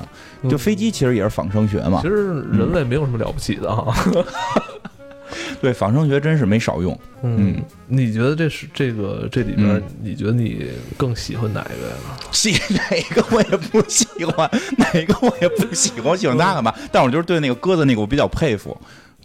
[0.48, 2.00] 就飞机其实也是仿生学嘛。
[2.02, 3.94] 其实人类没有什么了不起的哈。
[5.60, 6.98] 对，仿生学真是没少用。
[7.22, 11.94] 嗯，你觉得这是这个这里边，你觉得你更喜欢哪一个呀？
[12.30, 12.80] 喜哪
[13.14, 16.72] 个我也不喜欢， 哪个我也不喜欢，我喜欢那干嘛。
[16.92, 18.76] 但我就是对那个鸽子那个我比较佩服，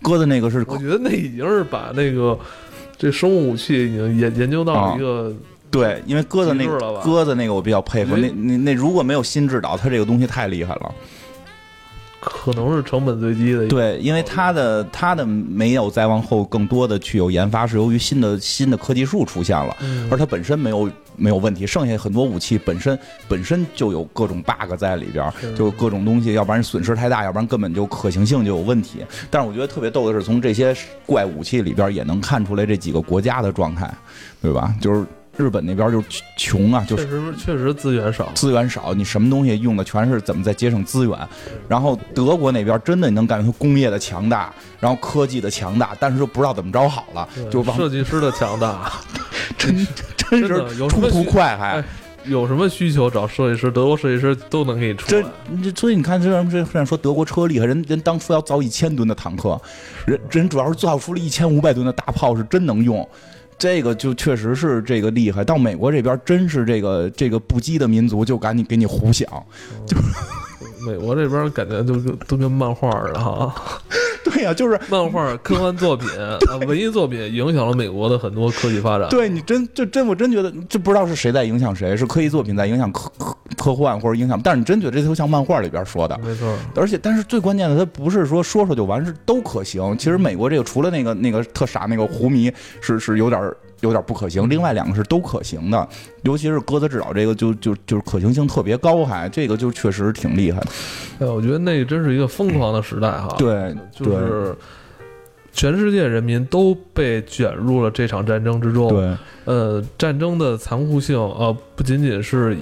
[0.01, 2.37] 鸽子那个是，我觉得那已经是把那个
[2.97, 5.31] 这生物武器已经研研究到一个。
[5.73, 6.67] 对，因为鸽子那
[7.03, 10.93] 鸽子那个我比较佩服，那那那如果没有新制导，它这个东西太厉害了，
[12.19, 13.67] 可能是成本最低的。
[13.67, 19.75] 对，因为它的它的没有再往后更多的去有研发，是由于新的新的科技树出现了，
[20.11, 21.65] 而它本身没有没有问题。
[21.65, 22.97] 剩下很多武器本身
[23.27, 28.99] 本身就有各种 bug 在里边，就各种东西，要不然损失太大，要不然根本就可行性就有问题。
[29.31, 33.91] 但是我觉得特别逗的是，从这些怪武器里边也能看出来这几个国家的状态，
[34.39, 34.71] 对吧？
[34.79, 35.03] 就是。
[35.35, 36.03] 日本那边就
[36.37, 41.17] 穷啊，就确实确实资源少，资源少，你什么东西用的全是怎么在节省资源。
[41.67, 48.91] 然后德国那边真的你能感觉出工业的强大，然后科技的强大，但是又不知道怎么着好了，就设计师的强大，
[49.57, 51.83] 真真是出图快还。
[52.25, 55.21] 有什么需求找设计师，德国设计师都能给你出来。
[55.61, 59.59] 这所以你看，这这虽然说德国车厉害，人人当初要造一千吨的坦克，
[60.05, 63.05] 人人主要是造出了一千五百吨的大炮，是真能用。
[63.63, 69.25] 这个就确实是这个厉害，到美国这边真是这个这个不羁的民族就赶紧给你胡想，
[69.87, 69.95] 就
[70.85, 71.95] 美国这边感觉都
[72.27, 73.53] 都跟漫画似的哈。
[74.23, 79.07] 对呀，就是漫画、科幻作品啊、文艺作品影响了美国的很多科技发展。
[79.09, 86.55] 对你真就真我真觉得这不知道是谁在影响谁，是科技作品在影响科科科幻或者影响，但是你真觉得这都像漫画里边说的，没错。
[86.75, 89.95] 而且但是最关键的，它不是说说说就完，事都可行。
[89.97, 93.51] 其实美国这个除了那个那个特傻那个胡迷是是有点
[93.83, 95.87] 有点不可行，另外两个是都可行的，
[96.23, 100.67] 尤其是鸽子制导这个就就就是可行性特别高，还这个就确实挺厉害的。
[101.19, 103.35] 哎，我觉得那真是一个疯狂的时代哈。
[103.37, 104.55] 对，就是
[105.51, 108.87] 全世界人民都被卷入了这场战争之中。
[108.87, 112.57] 对，呃，战争的残酷性呃，不仅仅是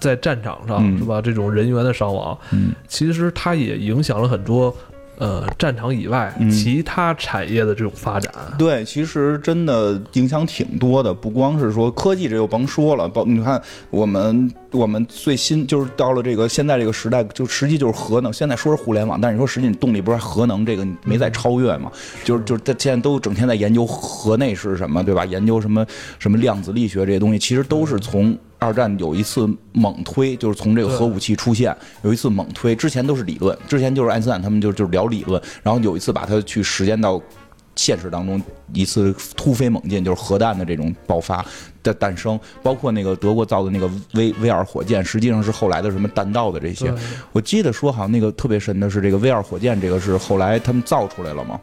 [0.00, 1.22] 在战场上是吧？
[1.22, 4.74] 这种人员的伤亡，嗯，其实它也影响了很多。
[5.16, 11.14] 呃，战场以外其他产业的这种发展，对，其实真的影响挺多的。
[11.14, 13.08] 不光是说科技，这又甭说了。
[13.08, 13.60] 包你看，
[13.90, 18.32] 我们我们最新就是到了这个现在这个时代，就实际就是核能。
[18.32, 21.90] 现在说是互联网，但是你说实际你动力不是核能，这个没在超越嘛？
[22.24, 25.24] 就是就是他现在都整天在研究核内是什么，对吧？
[25.24, 25.86] 研究什么
[26.18, 28.36] 什么量子力学这些东西，其实都是从。
[28.64, 37.20] 二战有一次猛推，就是从这个核武器出现，有一次猛推，之前都是理论，之前就是爱因斯坦他们就就聊理论，然后有一次把它去实践到
[37.76, 38.40] 现实当中，
[38.72, 41.44] 一次突飞猛进，就是核弹的这种爆发
[41.82, 46.92] 的诞生，包括那个德国造的那个 V V 二火箭，实际上是后来的什么弹道的这些。
[47.32, 51.60] 我记得说好像那个特别神的是这个 V 二火箭，这个是后来他们造出来了吗？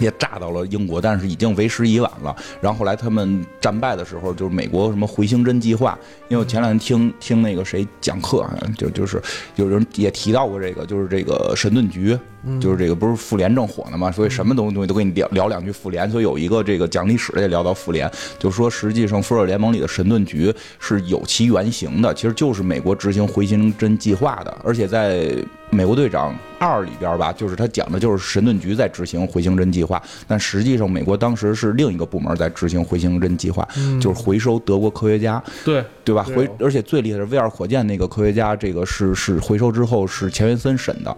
[0.00, 2.34] 也炸到了英国，但是已经为时已晚了。
[2.60, 5.98] 然后后来他们战败的时候，就是美国什么回形针计划。
[6.28, 9.20] 因为我前两天听听那个谁讲课，就就是
[9.56, 12.18] 有人也提到过这个，就是这个神盾局，
[12.60, 16.08] 就是这个不是复联正火呢嘛，所以什么东西东西都跟你聊聊两句复联。
[16.10, 25.34] 所以有一个这个讲历史的也聊到复联，就说实际上复仇者联盟里的神盾局是有其原型的，其实就是美国执行回形针计划的，而且在。
[25.70, 33.66] 美国队长二里边吧，就是他讲的就是神盾局在执行回形针计划，但实际上美国当时是另一个部门在执行回形针计划，
[34.00, 35.84] 就是回收德国科学家，对。
[36.04, 36.22] 对吧？
[36.22, 41.14] 回而且最厉害的是 V 二火箭那个科学家，这个是是回收之后是钱学森审的，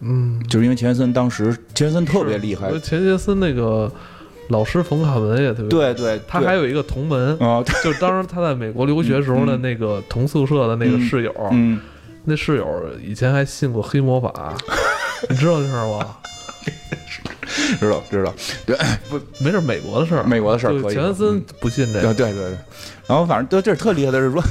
[0.00, 3.88] 嗯，就是因为钱学森当时钱学森特别厉害，钱学森那个
[4.48, 11.78] 老师冯卡文也特别对对，他还有一个同门啊， 就当时他在美国留学时候的那个同宿舍的那个室友，嗯。
[12.28, 14.54] 那室友以前还信过黑魔法，
[15.30, 16.16] 你知道这事儿吗？
[17.80, 18.32] 知道知道，
[18.66, 18.76] 对
[19.08, 19.18] 不？
[19.42, 20.72] 没事，美国的事儿，美国的事儿。
[20.82, 22.58] 钱学森不信这个，对对对。
[23.06, 24.42] 然后反正就这特厉害的是说，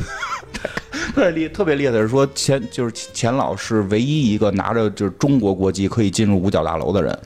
[1.14, 7.18] 特别厉特别厉害的是说，钱就是钱老是唯一一个拿着就是中国国籍可以进入五角大楼的人。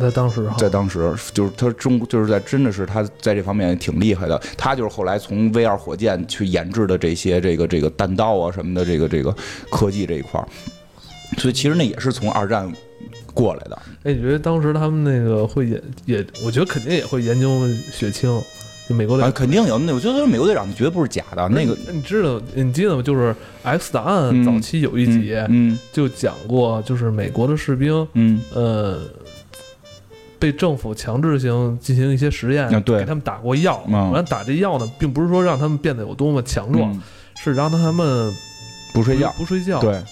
[0.00, 4.40] 在当时，在当时，就是他中，就是在真的是他在这方面挺厉害的。
[4.56, 9.34] 他就是后来从 V 二火箭去研制的这些这个这个弹道啊什么的，这个这个
[9.70, 10.48] 科技这一块儿。
[11.38, 12.70] 所以其实那也是从二战
[13.34, 13.82] 过来的。
[14.04, 18.40] 哎，你觉得当时他们那个会研也，我觉得肯定也会研究血清。
[18.88, 21.48] 美国队长肯定有，那我觉得美国队长绝对不是假的。
[21.48, 23.02] 那个你知道，你记得吗？
[23.02, 23.30] 就是
[23.62, 29.00] 《X 档案》早期有一集，嗯，就讲过，就是美国的士兵，嗯，呃。
[30.42, 33.78] 被政府强制性进行一些实验，给他们打过药。
[33.86, 37.00] 完打这药呢，并不是说让他们变得有多么强壮，
[37.36, 38.34] 是让他们
[38.92, 39.80] 不睡觉，不睡觉。
[39.80, 40.02] 对。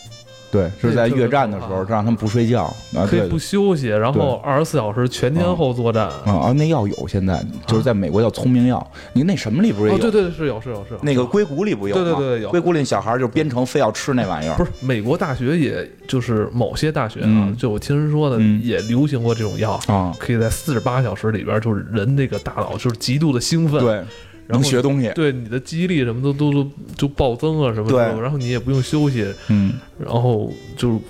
[0.51, 2.75] 对，是在越战的时候，让他们不睡觉，
[3.09, 6.07] 可以不休息，然后二十四小时全天候作战。
[6.27, 8.85] 啊啊，那药有，现在就是在美国叫聪明药。
[9.13, 9.99] 你那什么里不是有？
[9.99, 11.01] 对对对，是有是有是有。
[11.03, 12.03] 那个硅谷里不有吗？
[12.03, 12.51] 对对对，有。
[12.51, 14.57] 硅谷里小孩就编程，非要吃那玩意儿。
[14.57, 23.81] 不是，美国大学也就是某些大学啊，就我听人说的，也流行过这种药啊，可以在四十八小时里边，就是人这个大脑就是极度的兴奋。
[23.81, 24.03] 对。
[24.51, 31.01] 能学东西，对你的记忆力什么都都都就暴增啊什么的，然后你也不用休息，嗯，然后就。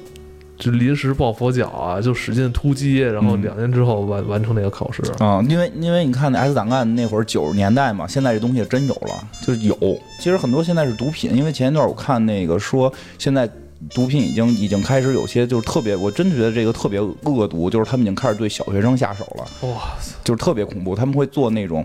[0.63, 5.43] 就临时抱佛脚啊，就使劲突击，然后两年之后完完成那个考试啊。
[5.49, 9.75] 因为因为你看那 S 档案那会儿九十年代嘛，现在这东西真有了，就是有。
[10.19, 13.49] 其实很多现在是毒品，因为前一段我看那个说，现在
[13.95, 19.67] 毒品已经已经开始有些就是特别，我真觉得这个特别恶毒，就是他们已经开始对小学生下手了。
[19.67, 21.83] 哇塞，就是特别恐怖，他们会做那种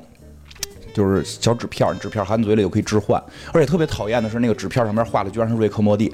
[0.96, 6.12] 就是小纸片，纸片含嘴里就可以置换，而且特别讨厌的是那个纸片上面画的居然是瑞克莫蒂，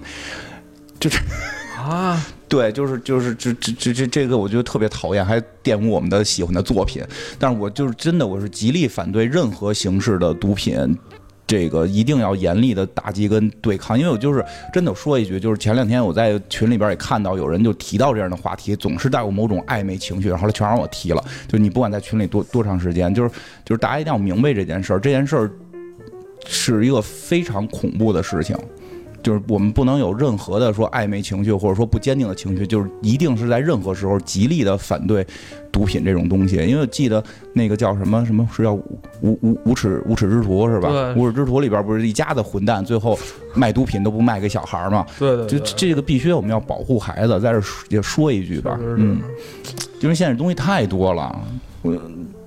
[0.99, 1.19] 就是
[1.77, 2.19] 啊。
[2.51, 7.01] 对，就是就是这这这这这个，我觉得特别讨厌，还玷污我们的喜欢的作品。
[7.39, 10.75] 但是我就是真的，我是极力反对任何形式的毒品，
[11.51, 13.99] 这个一定要严厉的打击跟对抗。
[13.99, 14.41] 因为我就是
[14.71, 21.21] 真的说一句，就是前两天我在群里边也看到有人就提到这样的话题，总是带有某种暧昧情绪，然后来全让我提了。
[21.49, 23.29] 就你不管在群里多多长时间，就是
[23.65, 25.51] 就是大家一定要明白这件事儿，这件事儿
[26.47, 28.55] 是一个非常恐怖的事情。
[29.23, 35.25] 就是我们不能有任何的说暧昧情绪，或者说不坚定的情绪，就是一定是在任何时候极力的反对
[35.71, 36.55] 毒品这种东西。
[36.57, 37.23] 因为我记得
[37.53, 41.13] 那个叫什么什么是叫无无无耻无耻之徒是吧？
[41.15, 43.17] 无耻之徒里边不是一家子混蛋，最后
[43.53, 45.05] 卖毒品都不卖给小孩吗？
[45.19, 49.19] 对对，就这个必须我们要保护孩子，在这也说一句吧，嗯，
[49.99, 51.39] 因为现在东西太多了，
[51.81, 51.95] 我。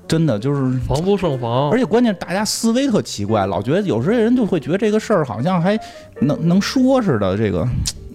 [0.07, 5.79] 真的就是防不胜防，而且关键大家思维特奇怪，老觉得有时候人就会觉得这个事儿好像还
[6.21, 7.67] 能能说似的，这个。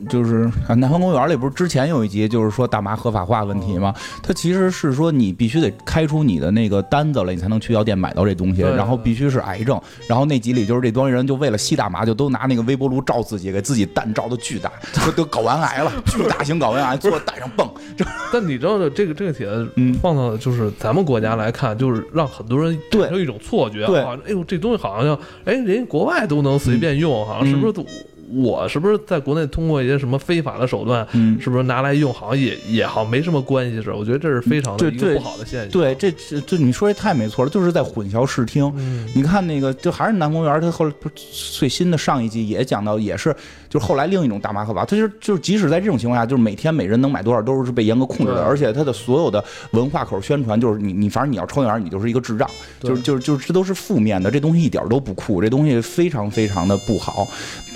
[0.09, 0.45] 就是
[0.75, 3.93] 《南方公园》里不是之前有一集，就是说大麻合法化问题吗？
[4.23, 9.79] 它其实是说你必须得开出你的那个单子了，你才能去药店买到这东西，然后必须是癌症。
[10.07, 17.69] 然后那集里就是这帮人就为了吸大麻，就都拿那个微波炉照自己，给自己蛋照的巨大，说都睾丸癌了，巨大型睾丸癌，坐蛋上蹦。
[18.33, 19.69] 但你知道的，这个这个帖子
[20.01, 27.85] 放到就是咱们国家来看，就是让很多人产生一种错觉，对，哎呦这东西好像哎人家国外都能随便用，好像是不是都？
[28.31, 31.07] 我是不是在国内通过一些什么非法的手段，
[31.39, 33.95] 是不是拿来用，好像也也好没什么关系似的？
[33.95, 35.69] 我觉得这是非常的一个不好的现象。
[35.69, 36.11] 对，这
[36.41, 38.71] 这你说这太没错了，就是在混淆视听。
[39.15, 43.35] 你看那个，就还是南公园，他后来不最新的上一季也讲到，也是
[43.69, 52.49] 就是后来另一种大麻合法，他就是就是即使在这种情况下，就是每天每人能买多少都是被严格控制的，而且他的所有的文化口宣传就是你你反正你要抽那玩意儿，你就是一个智障，
[52.79, 57.27] 就是就是就是这都是负面的，这东西一点都不酷，这东西非常非常的不好。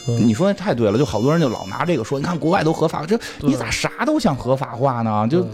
[0.05, 5.27] 你说的太对了，就好多人就老拿这个说，你看国外都合法，这你咋啥都想合法化呢？
[5.29, 5.45] 就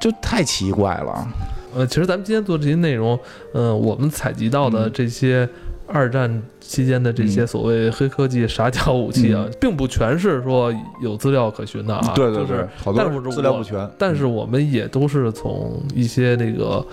[0.00, 1.28] 就太奇怪了。
[1.74, 3.18] 呃，其实咱们今天做这些内容，
[3.52, 5.48] 嗯，我们采集到的这些
[5.86, 12.12] 二战期间的这些所谓黑科技傻角武器啊，并不全是说有资料可循的啊。
[12.14, 13.88] 对对对，好多资料不全。
[13.98, 16.84] 但是我们也都是从一些那个。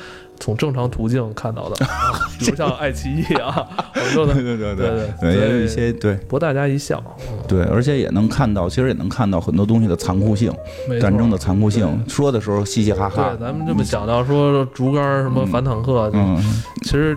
[0.41, 1.75] 从正常途径看到的，
[2.39, 7.01] 比如像爱奇艺啊，我说的， 对对对对对，也有一些对博大家一笑，
[7.47, 10.51] 对，而且也能看到，其实也能看到很多东西的残酷性，
[10.99, 11.87] 战争的残酷性。
[12.07, 16.37] 说的时候嘻嘻哈哈，对，咱们这么讲到说竹竿什么反坦克，嗯，
[16.83, 17.15] 其实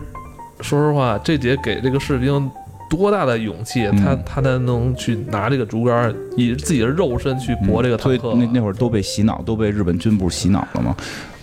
[0.61, 2.51] 说实话，这节给这个士兵。
[2.91, 8.35] 多大的勇气，他他才能去拿这个竹竿，以自己的肉身去搏这个坦克？
[8.35, 10.95] 那那会儿都被洗脑，都被日本军部洗脑了嘛。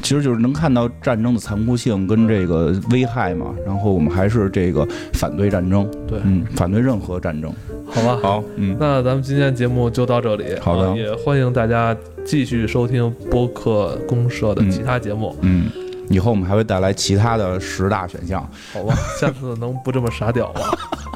[0.02, 3.54] 其实就是能看到战争的残酷性跟这个危害嘛。
[3.66, 7.54] 然后我们还是这个反对战争，对，嗯，反对任何战争。
[7.88, 10.58] 好吧，好，嗯，那咱们今天节目就到这里。
[10.62, 15.36] 好的，也欢迎大家继续收听播客公社的其他节目。
[15.42, 15.70] 嗯，
[16.10, 18.42] 以后我们还会带来其他的十大选项。
[18.74, 20.62] 好吧，下次能不这么傻屌吗？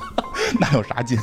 [0.59, 1.17] 那有啥劲？